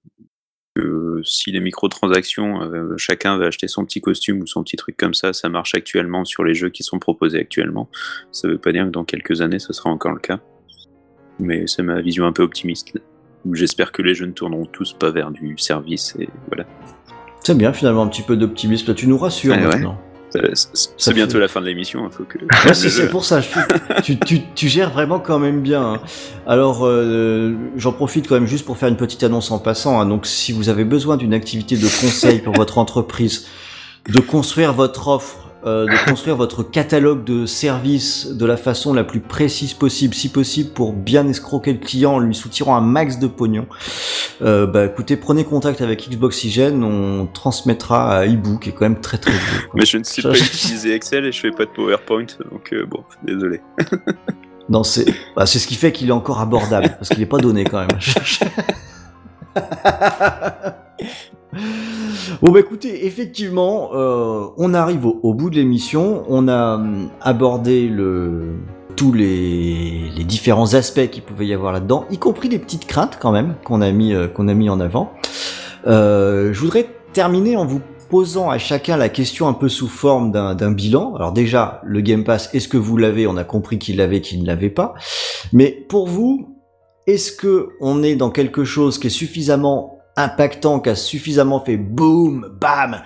[1.24, 5.16] Si les microtransactions, euh, chacun va acheter son petit costume ou son petit truc comme
[5.16, 7.90] ça, ça marche actuellement sur les jeux qui sont proposés actuellement.
[8.32, 10.40] Ça veut pas dire que dans quelques années, ce sera encore le cas.
[11.40, 12.94] Mais c'est ma vision un peu optimiste.
[13.54, 16.66] J'espère que les jeux ne tourneront tous pas vers du service et voilà.
[17.44, 19.62] C'est bien finalement un petit peu d'optimisme, tu nous rassures ouais.
[19.66, 20.02] maintenant.
[20.36, 22.38] Euh, C'est bientôt fait- la fin de l'émission, il faut que.
[22.68, 23.40] Ouais, c'est pour ça.
[23.40, 23.60] je suis-
[24.04, 25.94] tu, tu, tu gères vraiment quand même bien.
[25.94, 26.02] hein.
[26.46, 30.02] Alors, euh, j'en profite quand même juste pour faire une petite annonce en passant.
[30.02, 30.06] hein.
[30.06, 33.48] Donc, si vous avez besoin d'une activité de conseil pour votre entreprise,
[34.10, 39.04] de construire votre offre, euh, de construire votre catalogue de services de la façon la
[39.04, 43.18] plus précise possible, si possible, pour bien escroquer le client en lui soutirant un max
[43.18, 43.66] de pognon,
[44.44, 49.02] euh, bah écoutez, prenez contact avec Xboxygène, on transmettra à Ibu, qui est quand même
[49.02, 49.72] très très beau.
[49.74, 52.86] Mais je ne sais pas utiliser Excel et je fais pas de PowerPoint, donc euh,
[52.86, 53.62] bon, désolé.
[54.70, 57.38] Non, c'est bah, c'est ce qui fait qu'il est encore abordable, parce qu'il n'est pas
[57.38, 57.98] donné quand même.
[62.42, 66.24] bon, bah écoutez, effectivement, euh, on arrive au, bout de l'émission.
[66.28, 67.92] On a hum, abordé
[68.96, 73.32] tous les, différents aspects qu'il pouvait y avoir là-dedans, y compris les petites craintes quand
[73.32, 75.14] même qu'on a, mis, euh, en avant.
[75.86, 80.32] Euh, je voudrais terminer en vous posant à chacun la question un peu sous forme
[80.32, 81.16] d'un d'un bilan.
[81.16, 83.28] Alors déjà, le Game Pass, est-ce que vous l'avez?
[83.28, 84.94] On a compris qu'il l'avait, qu'il ne l'avait pas.
[85.54, 86.58] Mais pour vous,
[87.06, 91.78] est-ce que on est dans quelque chose qui est suffisamment impactant, qui a suffisamment fait
[91.78, 93.02] boum, bam,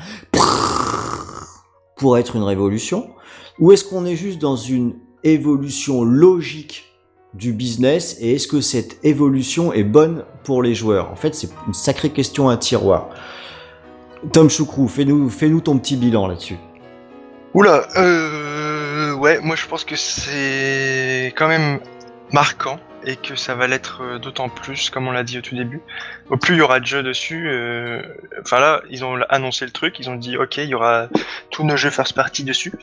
[1.97, 3.11] pour être une révolution
[3.59, 6.85] Ou est-ce qu'on est juste dans une évolution logique
[7.33, 11.11] du business et est-ce que cette évolution est bonne pour les joueurs?
[11.11, 13.09] En fait, c'est une sacrée question à tiroir.
[14.33, 16.57] Tom Choukrou, fais-nous fais -nous ton petit bilan là-dessus.
[17.53, 21.79] Oula, euh, ouais, moi je pense que c'est quand même
[22.31, 25.55] marquant et que ça va l'être euh, d'autant plus, comme on l'a dit au tout
[25.55, 25.81] début.
[26.29, 28.01] Au plus il y aura de jeux dessus, euh,
[28.41, 31.07] enfin là, ils ont annoncé le truc, ils ont dit ok, il y aura
[31.49, 32.73] tous nos jeux first party dessus.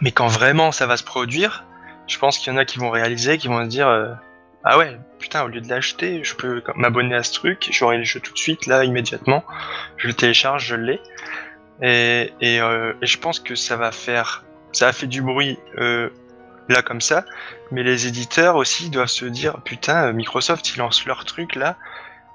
[0.00, 1.64] Mais quand vraiment ça va se produire,
[2.06, 4.12] je pense qu'il y en a qui vont réaliser, qui vont se dire euh,
[4.64, 8.04] Ah ouais, putain, au lieu de l'acheter, je peux m'abonner à ce truc, j'aurai le
[8.04, 9.44] jeu tout de suite, là, immédiatement.
[9.96, 11.00] Je le télécharge, je l'ai.
[11.82, 14.44] Et, et, je pense que ça va faire.
[14.72, 15.58] Ça a fait du bruit
[16.70, 17.24] là comme ça,
[17.70, 21.76] mais les éditeurs aussi doivent se dire Putain, euh, Microsoft, ils lancent leur truc là.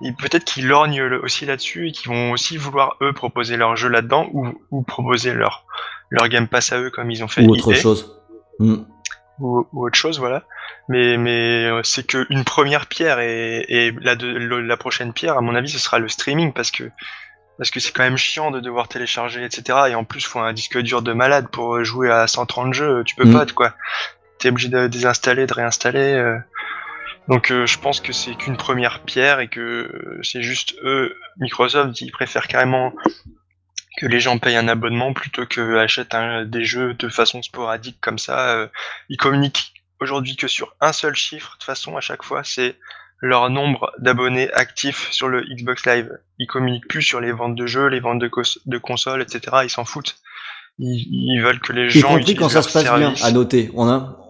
[0.04, 3.76] Et peut-être qu'ils lorgnent le- aussi là-dessus et qu'ils vont aussi vouloir eux proposer leur
[3.78, 5.66] jeu là-dedans ou, ou proposer leur,
[6.10, 8.22] leur Game Pass à eux comme ils ont fait Ou autre chose.
[8.60, 8.84] Hmm.
[9.40, 10.44] ou, ou autre chose, voilà.
[10.90, 15.42] Mais, mais euh, c'est qu'une première pierre et, et la, de- la prochaine pierre, à
[15.42, 16.84] mon avis, ce sera le streaming parce que
[17.58, 19.80] parce que c'est quand même chiant de devoir télécharger, etc.
[19.90, 23.16] Et en plus, faut un disque dur de malade pour jouer à 130 jeux, tu
[23.16, 23.32] peux Mm.
[23.34, 23.74] pas, quoi.
[24.46, 26.14] T'es obligé de désinstaller, de réinstaller.
[26.14, 26.38] euh.
[27.28, 31.16] Donc euh, je pense que c'est qu'une première pierre et que euh, c'est juste eux,
[31.40, 32.94] Microsoft, ils préfèrent carrément
[33.98, 37.98] que les gens payent un abonnement plutôt que achètent un- des jeux de façon sporadique
[38.02, 38.50] comme ça.
[38.52, 38.68] euh,
[39.10, 42.76] ils communiquent aujourd'hui que sur un seul chiffre, de toute façon, à chaque fois, c'est
[43.22, 46.12] leur nombre d'abonnés actifs sur le Xbox Live.
[46.38, 49.40] Ils communiquent plus sur les ventes de jeux, les ventes de, consoles, etc.
[49.64, 50.18] Ils s'en foutent.
[50.78, 53.14] Ils, ils veulent que les Y gens compris utilisent quand ça se passe service.
[53.20, 53.72] bien, à noter.
[53.74, 54.25] On a,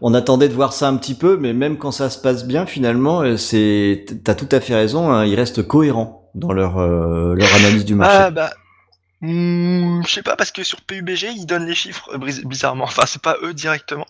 [0.00, 2.66] on attendait de voir ça un petit peu, mais même quand ça se passe bien,
[2.66, 7.34] finalement, euh, c'est, t'as tout à fait raison, hein, ils restent cohérents dans leur, euh,
[7.34, 8.16] leur analyse du marché.
[8.18, 8.50] Ah bah,
[9.20, 12.84] hmm, je sais pas parce que sur PUBG ils donnent les chiffres bizarrement.
[12.84, 14.06] Enfin c'est pas eux directement,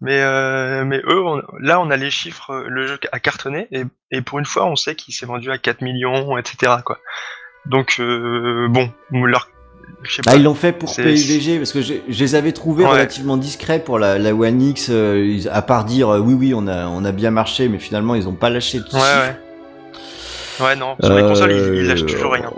[0.00, 2.64] mais euh, eux là on a les chiffres.
[2.68, 3.68] Le jeu a cartonné
[4.10, 6.74] et, pour une fois on sait qu'il s'est vendu à 4 millions, etc.
[7.66, 9.48] Donc bon, leur,
[10.04, 10.30] je sais pas.
[10.32, 12.90] Ah, ils l'ont fait pour PUBG parce que je, je les avais trouvés Ouais.
[12.90, 16.52] relativement discrets pour la, la One X, euh, ils- à part dire euh, oui oui
[16.54, 19.34] on a on a bien marché, mais finalement ils ont pas lâché de Ouais chiffres.
[20.60, 20.64] ouais.
[20.66, 22.50] Ouais non, sur les consoles ils, ils lâchent Euh, toujours rien.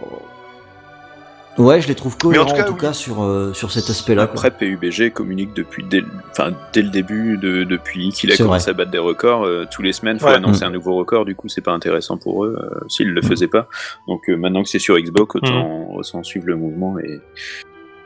[1.59, 2.95] Ouais, je les trouve Mais en cohérents en tout tout cas, cas, oui.
[2.95, 4.27] sur euh, sur cet aspect-là.
[4.27, 4.35] quoi.
[4.47, 8.65] Après, PUBG communique depuis dès, le- enfin, dès le début, de, depuis qu'il a commencé
[8.65, 8.71] vrai.
[8.73, 9.45] à battre des records.
[9.47, 10.35] euh, tous les semaines, faut Ouais.
[10.35, 10.69] annoncer Mm.
[10.69, 11.25] un nouveau record.
[11.25, 13.69] Du coup, c'est pas intéressant pour eux euh, s'ils le faisaient pas.
[14.07, 17.21] Donc euh, maintenant que c'est sur Xbox, autant, autant suivre le mouvement et, et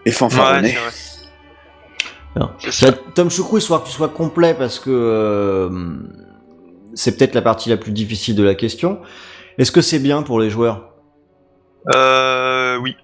[0.06, 0.76] Ouais, fanfaronner.
[2.36, 2.70] ça.
[2.70, 5.70] ça, Tom Choucrou, soit qu'il soit complet parce que euh,
[6.94, 9.00] c'est peut-être la partie la plus difficile de la question.
[9.58, 10.86] Est-ce que c'est bien pour les joueurs?
[11.92, 12.94] Euh, oui,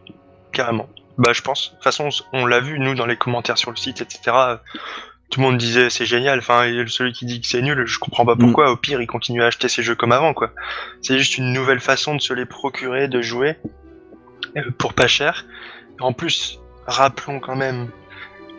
[0.56, 0.88] carrément.
[1.18, 1.68] Bah, je pense.
[1.70, 4.20] De toute façon, on l'a vu, nous, dans les commentaires sur le site, etc.
[4.28, 4.56] euh,
[5.30, 6.38] Tout le monde disait c'est génial.
[6.40, 8.70] Enfin, celui qui dit que c'est nul, je comprends pas pourquoi.
[8.70, 10.50] Au pire, il continue à acheter ses jeux comme avant, quoi.
[11.02, 13.56] C'est juste une nouvelle façon de se les procurer, de jouer
[14.56, 15.44] euh, pour pas cher.
[16.00, 17.88] En plus, rappelons quand même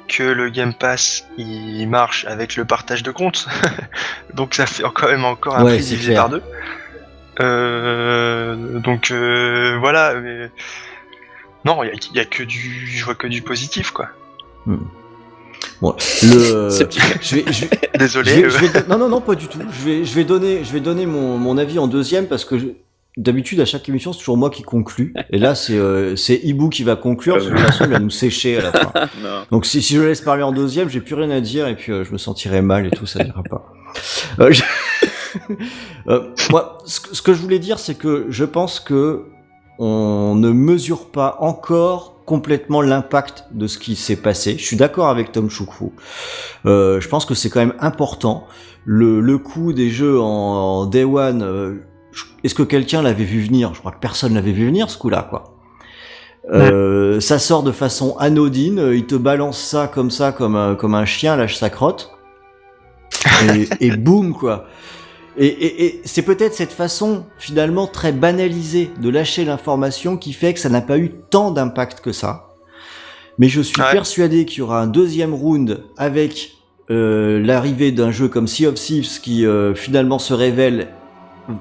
[0.08, 3.48] que le Game Pass, il marche avec le partage de comptes.
[4.34, 6.41] Donc ça fait quand même encore un Ouais, prix c'est divisé par deux.
[7.39, 10.16] Euh, donc euh, voilà.
[10.16, 10.50] mais-
[11.68, 14.07] Non, il y, a- il y a que du, je vois que du positif, quoi.
[15.82, 16.70] Bon, le.
[16.72, 17.03] Sceptique.
[17.22, 18.32] je vais, je vais- Désolé.
[18.32, 19.59] je vais- je vais- non, non, non, pas du tout.
[19.72, 22.57] Je vais, je vais donner, je vais donner mon, mon avis en deuxième parce que
[22.57, 22.68] je-
[23.18, 25.11] d'habitude à chaque émission c'est toujours moi qui conclue.
[25.32, 27.89] Et là c'est euh, c'est Ibu qui va conclure parce que de toute façon il
[27.89, 28.91] va nous sécher à la fin.
[29.24, 29.43] Non.
[29.49, 31.76] Donc si, si je le laisse parler en deuxième, j'ai plus rien à dire et
[31.76, 33.65] puis euh, je me sentirai mal et tout, ça ira pas.
[34.39, 34.63] Euh, je-
[36.07, 39.24] Euh, moi, ce que je voulais dire, c'est que je pense que
[39.80, 44.58] on ne mesure pas encore complètement l'impact de ce qui s'est passé.
[44.58, 45.94] Je suis d'accord avec Tom Choukrou.
[46.66, 48.46] Euh, je pense que c'est quand même important.
[48.86, 51.76] Le, le coût des jeux en, en Day One, euh,
[52.44, 53.74] est-ce que quelqu'un l'avait vu venir?
[53.74, 55.54] Je crois que personne l'avait vu venir ce coup-là, quoi.
[56.50, 60.96] Euh, ça sort de façon anodine, il te balance ça comme ça, comme un, comme
[60.96, 62.18] un chien lâche sa crotte,
[63.54, 64.66] et, et boum quoi.
[65.38, 70.54] Et, et, et c'est peut-être cette façon finalement très banalisée de lâcher l'information qui fait
[70.54, 72.48] que ça n'a pas eu tant d'impact que ça.
[73.38, 73.92] Mais je suis Ouais.
[73.92, 76.54] persuadé qu'il y aura un deuxième round avec
[76.90, 80.88] euh, l'arrivée d'un jeu comme Sea of Thieves qui euh, finalement se révèle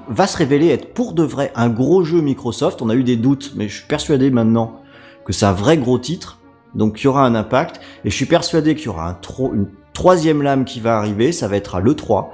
[0.09, 2.81] va se révéler être pour de vrai un gros jeu Microsoft.
[2.81, 4.81] On a eu des doutes, mais je suis persuadé maintenant
[5.23, 6.39] que c'est un vrai gros titre.
[6.75, 7.79] Donc il y aura un impact.
[8.03, 11.31] Et je suis persuadé qu'il y aura un tro- une troisième lame qui va arriver.
[11.31, 12.27] Ça va être à l'E3.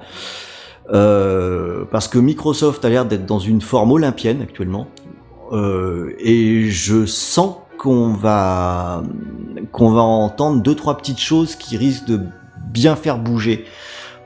[0.91, 4.87] Euh, parce que Microsoft a l'air d'être dans une forme olympienne actuellement.
[5.51, 9.03] Euh, et je sens qu'on va
[9.71, 12.21] qu'on va entendre deux trois petites choses qui risquent de
[12.71, 13.65] bien faire bouger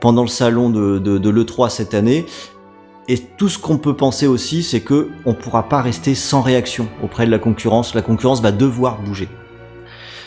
[0.00, 2.24] pendant le salon de, de, de l'E3 cette année.
[3.08, 6.88] Et tout ce qu'on peut penser aussi, c'est que on pourra pas rester sans réaction
[7.02, 7.94] auprès de la concurrence.
[7.94, 9.28] La concurrence va devoir bouger.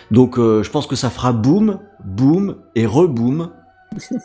[0.09, 3.51] Donc euh, je pense que ça fera boom, boom et reboom,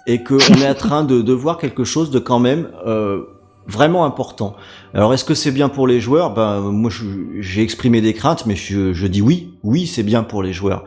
[0.07, 3.23] et qu'on est en train de, de voir quelque chose de quand même euh,
[3.67, 4.55] vraiment important.
[4.95, 6.33] Alors est-ce que c'est bien pour les joueurs?
[6.35, 6.91] Ben moi
[7.41, 10.85] j'ai exprimé des craintes, mais je, je dis oui, oui c'est bien pour les joueurs.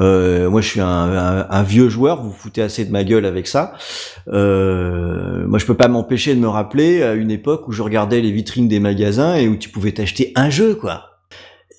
[0.00, 2.20] Euh, moi, je suis un, un- un vieux joueur.
[2.20, 3.74] Vous vous foutez assez de ma gueule avec ça.
[4.26, 8.20] Euh, moi, je peux pas m'empêcher de me rappeler à une époque où je regardais
[8.20, 11.13] les vitrines des magasins et où tu pouvais t'acheter un jeu, quoi.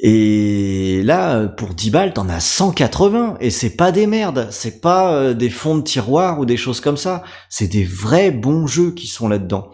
[0.07, 3.37] Et là, pour 10 balles, t'en as 180.
[3.39, 4.49] Et c'est pas des merdes.
[4.51, 7.23] C'est pas euh, des fonds de tiroir ou des choses comme ça.
[7.49, 9.71] C'est des vrais bons jeux qui sont là-dedans.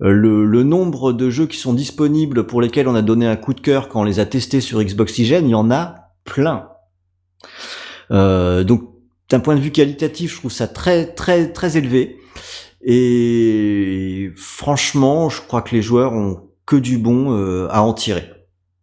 [0.00, 3.52] Euh, Le, nombre de jeux qui sont disponibles pour lesquels on a donné un coup
[3.52, 6.68] de cœur quand on les a testés sur Xbox Oxygen, il y en a plein.
[8.12, 8.82] Euh, donc,
[9.28, 12.18] d'un point de vue qualitatif, je trouve ça très très très élevé.
[12.80, 18.30] Et franchement, je crois que les joueurs ont que du bon à en tirer.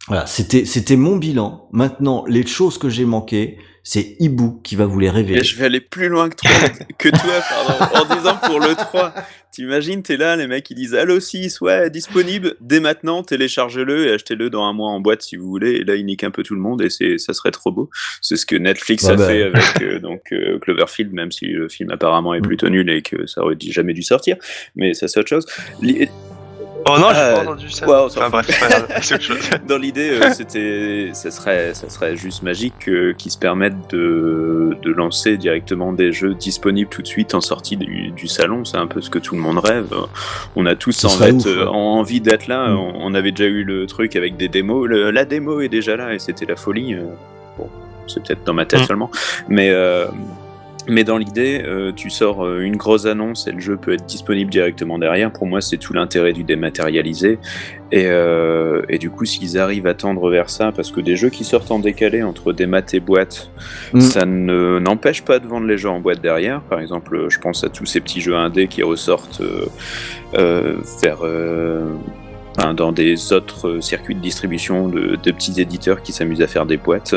[0.08, 1.68] Voilà, c'était c'était mon bilan.
[1.72, 5.44] Maintenant, les choses que j'ai manquées, c'est Ibu qui va vous les Et révéler.
[5.44, 6.52] je vais aller plus loin que toi,
[7.00, 9.14] que toi, pardon, en disant pour le 3.
[9.52, 14.12] T'imagines, t'es là, les mecs ils disent Halo 6, ouais, disponible dès maintenant, téléchargez-le et
[14.14, 15.72] achetez-le dans un mois en boîte si vous voulez.
[15.78, 17.90] Et là, ils niquent un peu tout le monde et c'est, ça serait trop beau.
[18.22, 19.28] C'est ce que Netflix Ouais, a bah.
[19.28, 22.48] fait avec euh, donc euh, Cloverfield, même si le film apparemment est Mm.
[22.48, 24.38] plutôt nul et que ça aurait jamais dû sortir.
[24.76, 25.46] Mais ça, c'est autre chose.
[26.86, 27.88] Oh non, j'ai Euh, pas entendu ça.
[27.88, 28.64] ouais, on enfin bref,
[29.12, 29.38] autre chose.
[29.68, 34.76] Dans l'idée, euh, c'était, ça serait, ça serait juste magique euh, qu'ils se permettent de,
[34.82, 38.66] de lancer directement des jeux disponibles tout de suite en sortie du, du salon.
[38.66, 39.94] C'est un peu ce que tout le monde rêve.
[40.56, 41.68] On a tous en fait, ouf, euh, ouais.
[41.70, 42.70] envie d'être là.
[42.70, 42.78] Mm.
[42.78, 44.88] On, on avait déjà eu le truc avec des démos.
[44.88, 46.96] Le- la démo est déjà là et c'était la folie.
[47.58, 47.70] bon,
[48.08, 48.86] c'est peut-être dans ma tête Mm.
[48.86, 49.12] seulement,
[49.50, 49.72] mais.
[50.92, 54.06] Mais dans l'idée, euh, tu sors euh, une grosse annonce et le jeu peut être
[54.06, 55.32] disponible directement derrière.
[55.32, 57.40] Pour moi, c'est tout l'intérêt du dématérialisé.
[57.94, 61.30] Et, euh, et du coup, s'ils arrivent à tendre vers ça, parce que des jeux
[61.30, 63.52] qui sortent en décalé entre des maths et boîtes,
[63.94, 64.02] Mm.
[64.02, 66.62] ça ne n'empêche pas de vendre les jeux en boîte derrière.
[66.62, 69.42] Par exemple, je pense à tous ces petits jeux indés qui ressortent
[70.34, 71.20] vers
[72.58, 76.66] enfin, dans des autres circuits de distribution de, de petits éditeurs qui s'amusent à faire
[76.66, 77.16] des boîtes.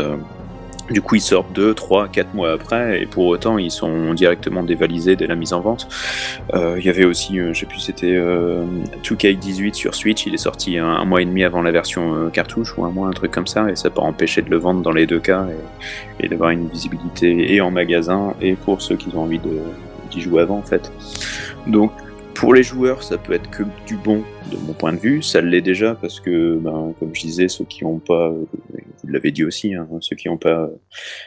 [0.90, 4.62] Du coup, ils sortent 2, 3, 4 mois après, et pour autant, ils sont directement
[4.62, 5.88] dévalisés dès la mise en vente.
[6.52, 8.64] Euh, Il y avait aussi, euh, je sais plus, c'était euh,
[9.02, 12.76] 2K18 sur Switch, il est sorti un, mois et demi avant la version euh, cartouche,
[12.76, 14.92] ou un mois, un truc comme ça, et ça peut empêcher de le vendre dans
[14.92, 15.46] les deux cas,
[16.20, 19.40] et, et d'avoir une visibilité et en magasin, et pour ceux qui ont envie
[20.10, 20.92] d'y jouer avant, en fait.
[21.66, 21.92] Donc,
[22.34, 25.22] pour les joueurs, ça peut être que du bon de mon point de vue.
[25.22, 29.30] Ça l'est déjà parce que, ben, comme je disais, ceux qui n'ont pas, vous l'avez
[29.30, 30.68] dit aussi, hein, ceux qui n'ont pas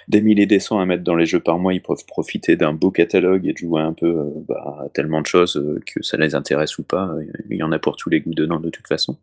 [0.08, 2.74] des milliers des cents à mettre dans les jeux par mois, ils peuvent profiter d'un
[2.74, 6.04] beau catalogue et de jouer un peu euh, bah, à tellement de choses euh, que
[6.04, 7.10] ça les intéresse ou pas.
[7.50, 9.18] Il y en a pour tous les goûts dedans de toute façon.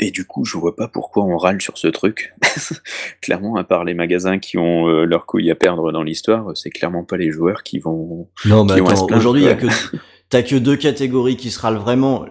[0.00, 2.34] Et du coup, je vois pas pourquoi on râle sur ce truc.
[3.20, 6.70] clairement, à part les magasins qui ont euh, leur couille à perdre dans l'histoire, c'est
[6.70, 8.28] clairement pas les joueurs qui vont.
[8.44, 9.68] Non, mais aujourd'hui, il y a que
[10.30, 12.26] t'as que deux catégories qui se râlent vraiment.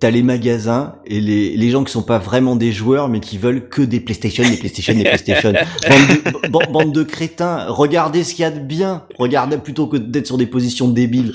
[0.00, 3.38] T'as les magasins et les, les gens qui sont pas vraiment des joueurs, mais qui
[3.38, 5.52] veulent que des PlayStation, des PlayStation, des PlayStation.
[5.88, 7.66] Bande de, ban- bande de crétins.
[7.68, 9.04] Regardez ce qu'il y a de bien.
[9.18, 11.34] Regardez plutôt que d'être sur des positions débiles.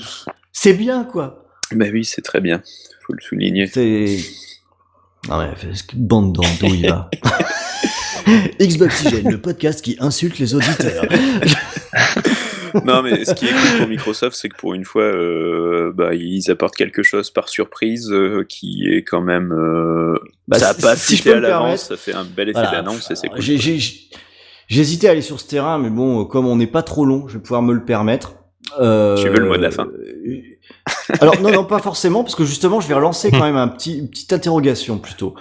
[0.52, 1.44] C'est bien, quoi.
[1.72, 2.60] Bah oui, c'est très bien.
[3.06, 3.66] Faut le souligner.
[3.66, 4.18] C'est.
[5.28, 7.08] Non, mais parce que bande d'andouilles, là.
[8.60, 11.06] Xboxygène, le podcast qui insulte les auditeurs.
[12.84, 16.14] non, mais ce qui est cool pour Microsoft, c'est que pour une fois, euh, bah,
[16.14, 19.52] ils apportent quelque chose par surprise euh, qui est quand même.
[19.52, 20.16] euh,
[20.48, 22.60] Bah, ça a si- pas si je peux à l'avance, ça fait un bel effet
[22.60, 22.70] Voilà.
[22.82, 23.40] d'annonce et c'est cool.
[24.68, 27.34] J'hésitais à aller sur ce terrain, mais bon, comme on n'est pas trop long, je
[27.34, 28.36] vais pouvoir me le permettre.
[28.80, 29.86] Euh, Tu veux le mot de la fin?
[29.86, 30.40] euh,
[31.20, 33.98] Alors non, non, pas forcément, parce que justement, je vais relancer quand même un petit,
[33.98, 35.34] une petite interrogation plutôt.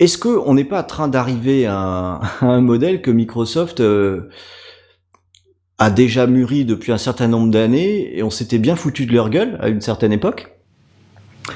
[0.00, 3.80] Est-ce que on n'est pas en train d'arriver à, un- à un modèle que Microsoft
[3.80, 4.28] euh,
[5.80, 9.30] a déjà mûri depuis un certain nombre d'années et on s'était bien foutu de leur
[9.30, 10.52] gueule à une certaine époque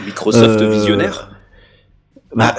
[0.07, 1.31] Microsoft Euh, visionnaire
[2.35, 2.55] Bah,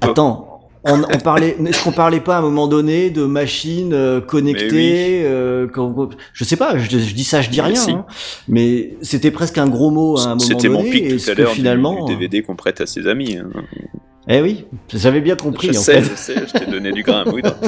[0.00, 0.44] attends,
[0.84, 5.22] on, on parlait, est-ce qu'on parlait pas à un moment donné de machines euh, connectées
[5.24, 7.90] euh, qu'on- Je sais pas, je, je dis ça, je dis Mais rien, si.
[7.90, 8.04] hein,
[8.46, 10.90] mais c'était presque un gros mot à un moment C'était mon donné.
[10.90, 13.38] pic tout à l'heure du- finalement, du, DVD qu'on prête à ses amis.
[13.38, 13.48] hein.
[14.28, 15.72] eh oui, j'avais bien compris.
[15.72, 16.10] je en sais, fait.
[16.10, 17.56] je sais, je t'ai donné du grain à moudre.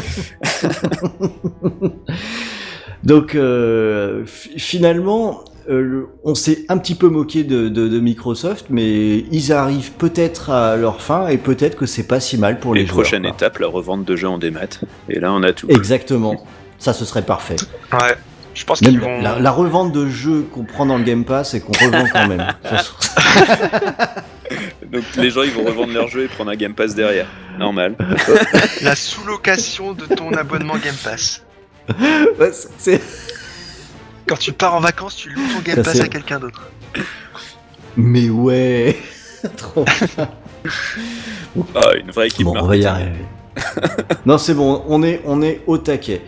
[3.04, 8.00] Donc euh, fi- finalement, euh, le- on s'est un petit peu moqué de, de- de
[8.00, 12.58] Microsoft, mais ils arrivent peut-être à leur fin et peut-être que c'est pas si mal
[12.60, 13.02] pour les, Les joueurs.
[13.02, 13.30] prochaine quoi.
[13.32, 14.80] étape, la revente de jeux en démat.
[15.08, 15.66] Et là, on a tout.
[15.70, 16.44] Exactement.
[16.78, 17.56] Ça, ce serait parfait.
[17.92, 18.14] Ouais.
[18.52, 19.22] Je pense qu'ils vont.
[19.22, 22.26] la, la revente de jeux qu'on prend dans le Game Pass et qu'on revend quand
[22.26, 22.46] même.
[24.92, 27.26] Donc les gens, ils vont revendre leurs jeux et prendre un Game Pass derrière.
[27.58, 27.94] Normal.
[28.82, 31.42] La sous-location de ton abonnement Game Pass.
[32.38, 33.00] Ouais, c'est- c'est-
[34.26, 36.62] Quand tu pars en vacances, tu loues ton Game Pass c'est- à quelqu'un d'autre.
[37.96, 38.96] Mais ouais.
[39.56, 39.84] Trop.
[41.74, 43.24] Ah, une vraie équipe Bon, on va y arriver.
[44.26, 46.20] non, c'est bon, on est, on est au taquet.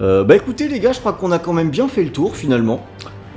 [0.00, 2.36] Euh, bah écoutez les gars, je crois qu'on a quand même bien fait le tour
[2.36, 2.86] finalement.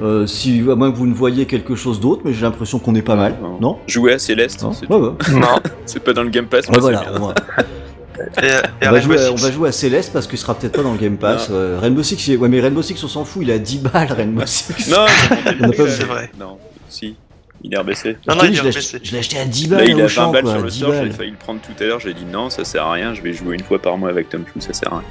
[0.02, 2.96] Euh, si, à moins que vous ne voyez quelque chose d'autre, mais j'ai l'impression qu'on
[2.96, 3.58] est pas mal, Non.
[3.60, 3.80] non?
[3.88, 5.12] Jouer à Céleste, Non c'est Ouais, ouais.
[5.40, 5.60] Non.
[5.86, 7.04] c'est pas dans le Game Pass, Ouais, mais voilà,
[8.20, 9.44] on va, Et, et on va Rainbow jouer, à- on Six.
[9.44, 11.48] va jouer à Céleste parce qu'il sera peut-être pas dans le Game Pass.
[11.52, 14.12] Euh, Rainbow Six, il ouais, mais Rainbow Six, on s'en fout, il a 10 balles
[14.12, 14.90] Rainbow Six.
[14.90, 15.06] Non,
[15.72, 16.32] pas- C'est vrai.
[16.40, 16.58] Non,
[16.90, 17.16] si,
[17.64, 18.18] il est rebaissé.
[18.28, 19.88] Non, Je non, il est je l'ai acheté- je l'ai acheté à 10 Là, balles
[19.90, 21.60] il au a 20 champ, balles quoi, sur le 10 store, j'ai failli le prendre
[21.62, 23.82] tout à l'heure, j'ai dit non, ça sert à rien, je vais jouer une fois
[23.82, 25.08] par mois avec Tom Chou, ça sert à rien.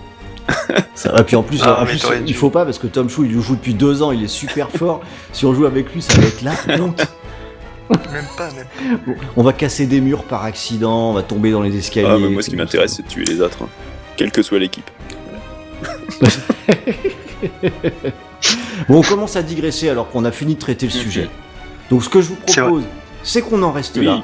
[0.97, 3.25] Ça- Et puis en plus, Ah, en plus, il faut pas parce que Tom Chou
[3.25, 5.01] il joue depuis deux ans, il est super fort.
[5.33, 7.07] Si on joue avec lui, ça va être honte.
[8.13, 11.63] Même pas, même Bon, On va casser des murs par accident, on va tomber dans
[11.63, 12.09] les escaliers.
[12.11, 13.69] Ah, mais moi, ce qui m'intéresse, c'est de tuer les autres, hein.
[14.17, 14.91] quelle que soit l'équipe.
[18.89, 21.29] Bon, on commence à digresser alors qu'on a fini de traiter le sujet.
[21.91, 22.83] Donc ce que je vous propose,
[23.23, 24.07] c'est qu'on en reste Oui.
[24.07, 24.23] là.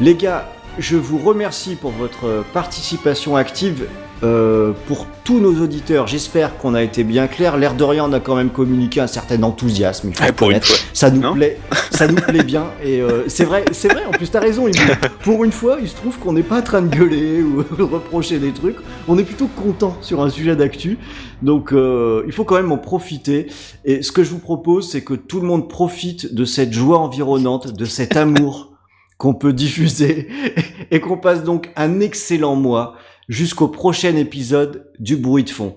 [0.00, 0.48] Les gars,
[0.78, 3.86] je vous remercie pour votre participation active.
[4.22, 7.56] Euh, pour tous nos auditeurs, j'espère qu'on a été bien clair.
[7.56, 10.10] L'air de rien, on a quand même communiqué un certain enthousiasme.
[10.10, 10.76] il faut pour une fois.
[10.92, 11.58] Ça nous Non plaît,
[11.90, 14.04] ça nous plaît bien et euh, c'est vrai, c'est vrai.
[14.06, 14.68] En plus, t'as raison.
[14.68, 14.96] Emile.
[15.22, 17.82] Pour une fois, il se trouve qu'on n'est pas en train de gueuler ou de
[17.94, 18.76] reprocher des trucs.
[19.08, 20.98] On est plutôt content sur un sujet d'actu.
[21.42, 23.46] Donc, euh, il faut quand même en profiter.
[23.84, 26.98] Et ce que je vous propose, c'est que tout le monde profite de cette joie
[26.98, 28.70] environnante, de cet amour
[29.18, 30.28] qu'on peut diffuser
[30.90, 32.96] et qu'on passe donc un excellent mois
[33.28, 35.76] jusqu'au prochain épisode du bruit de fond.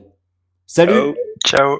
[0.65, 1.13] Salut.
[1.45, 1.79] Ciao.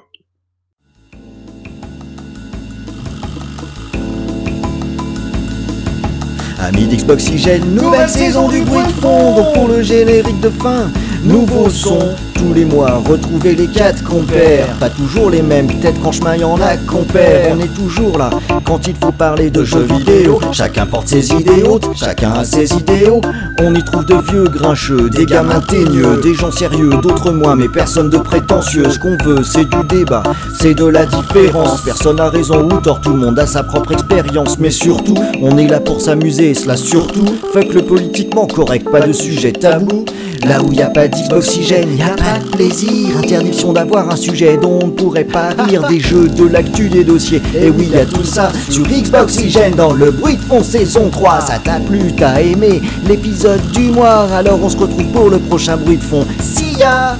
[6.60, 9.36] Amis d'Xboxygène, nouvelle saison du bruit de fond.
[9.36, 10.90] Donc pour le générique de fin,
[11.22, 13.02] nouveau son tous les mois.
[13.08, 15.66] Retrouvez les quatre compères, pas toujours les mêmes.
[15.66, 16.76] Peut-être qu'en chemin y en a
[17.12, 17.56] perd.
[17.56, 18.30] On est toujours là
[18.64, 20.40] quand il faut parler de jeux vidéo.
[20.52, 23.20] Chacun porte ses idéaux, chacun a ses idéaux.
[23.60, 27.68] On y trouve de vieux grincheux, des gamins teigneux, des gens sérieux, d'autres moins, mais
[27.68, 28.88] personne de prétentieux.
[28.90, 30.22] Ce qu'on veut, c'est du débat,
[30.60, 31.82] c'est de la différence.
[31.82, 34.58] Personne a raison ou tort, tout le monde a sa propre expérience.
[34.58, 37.26] Mais surtout, on est là pour s'amuser, et cela surtout.
[37.52, 40.04] Fuck le politiquement correct, pas de sujet tabou.
[40.46, 43.16] Là où y a pas d'Xboxygène, y a pas plaisir.
[43.18, 45.86] Interdiction d'avoir un sujet dont on ne pourrait pas rire.
[45.88, 47.42] Des jeux, de l'actu, des dossiers.
[47.54, 51.40] Et oui, y a tout ça sur Xboxygène dans le bruit de fond saison 3.
[51.40, 54.28] Ça t'a plu, t'as aimé l'épisode du mois.
[54.32, 56.26] Alors on se retrouve pour le prochain bruit de fond.
[56.40, 57.16] See ya!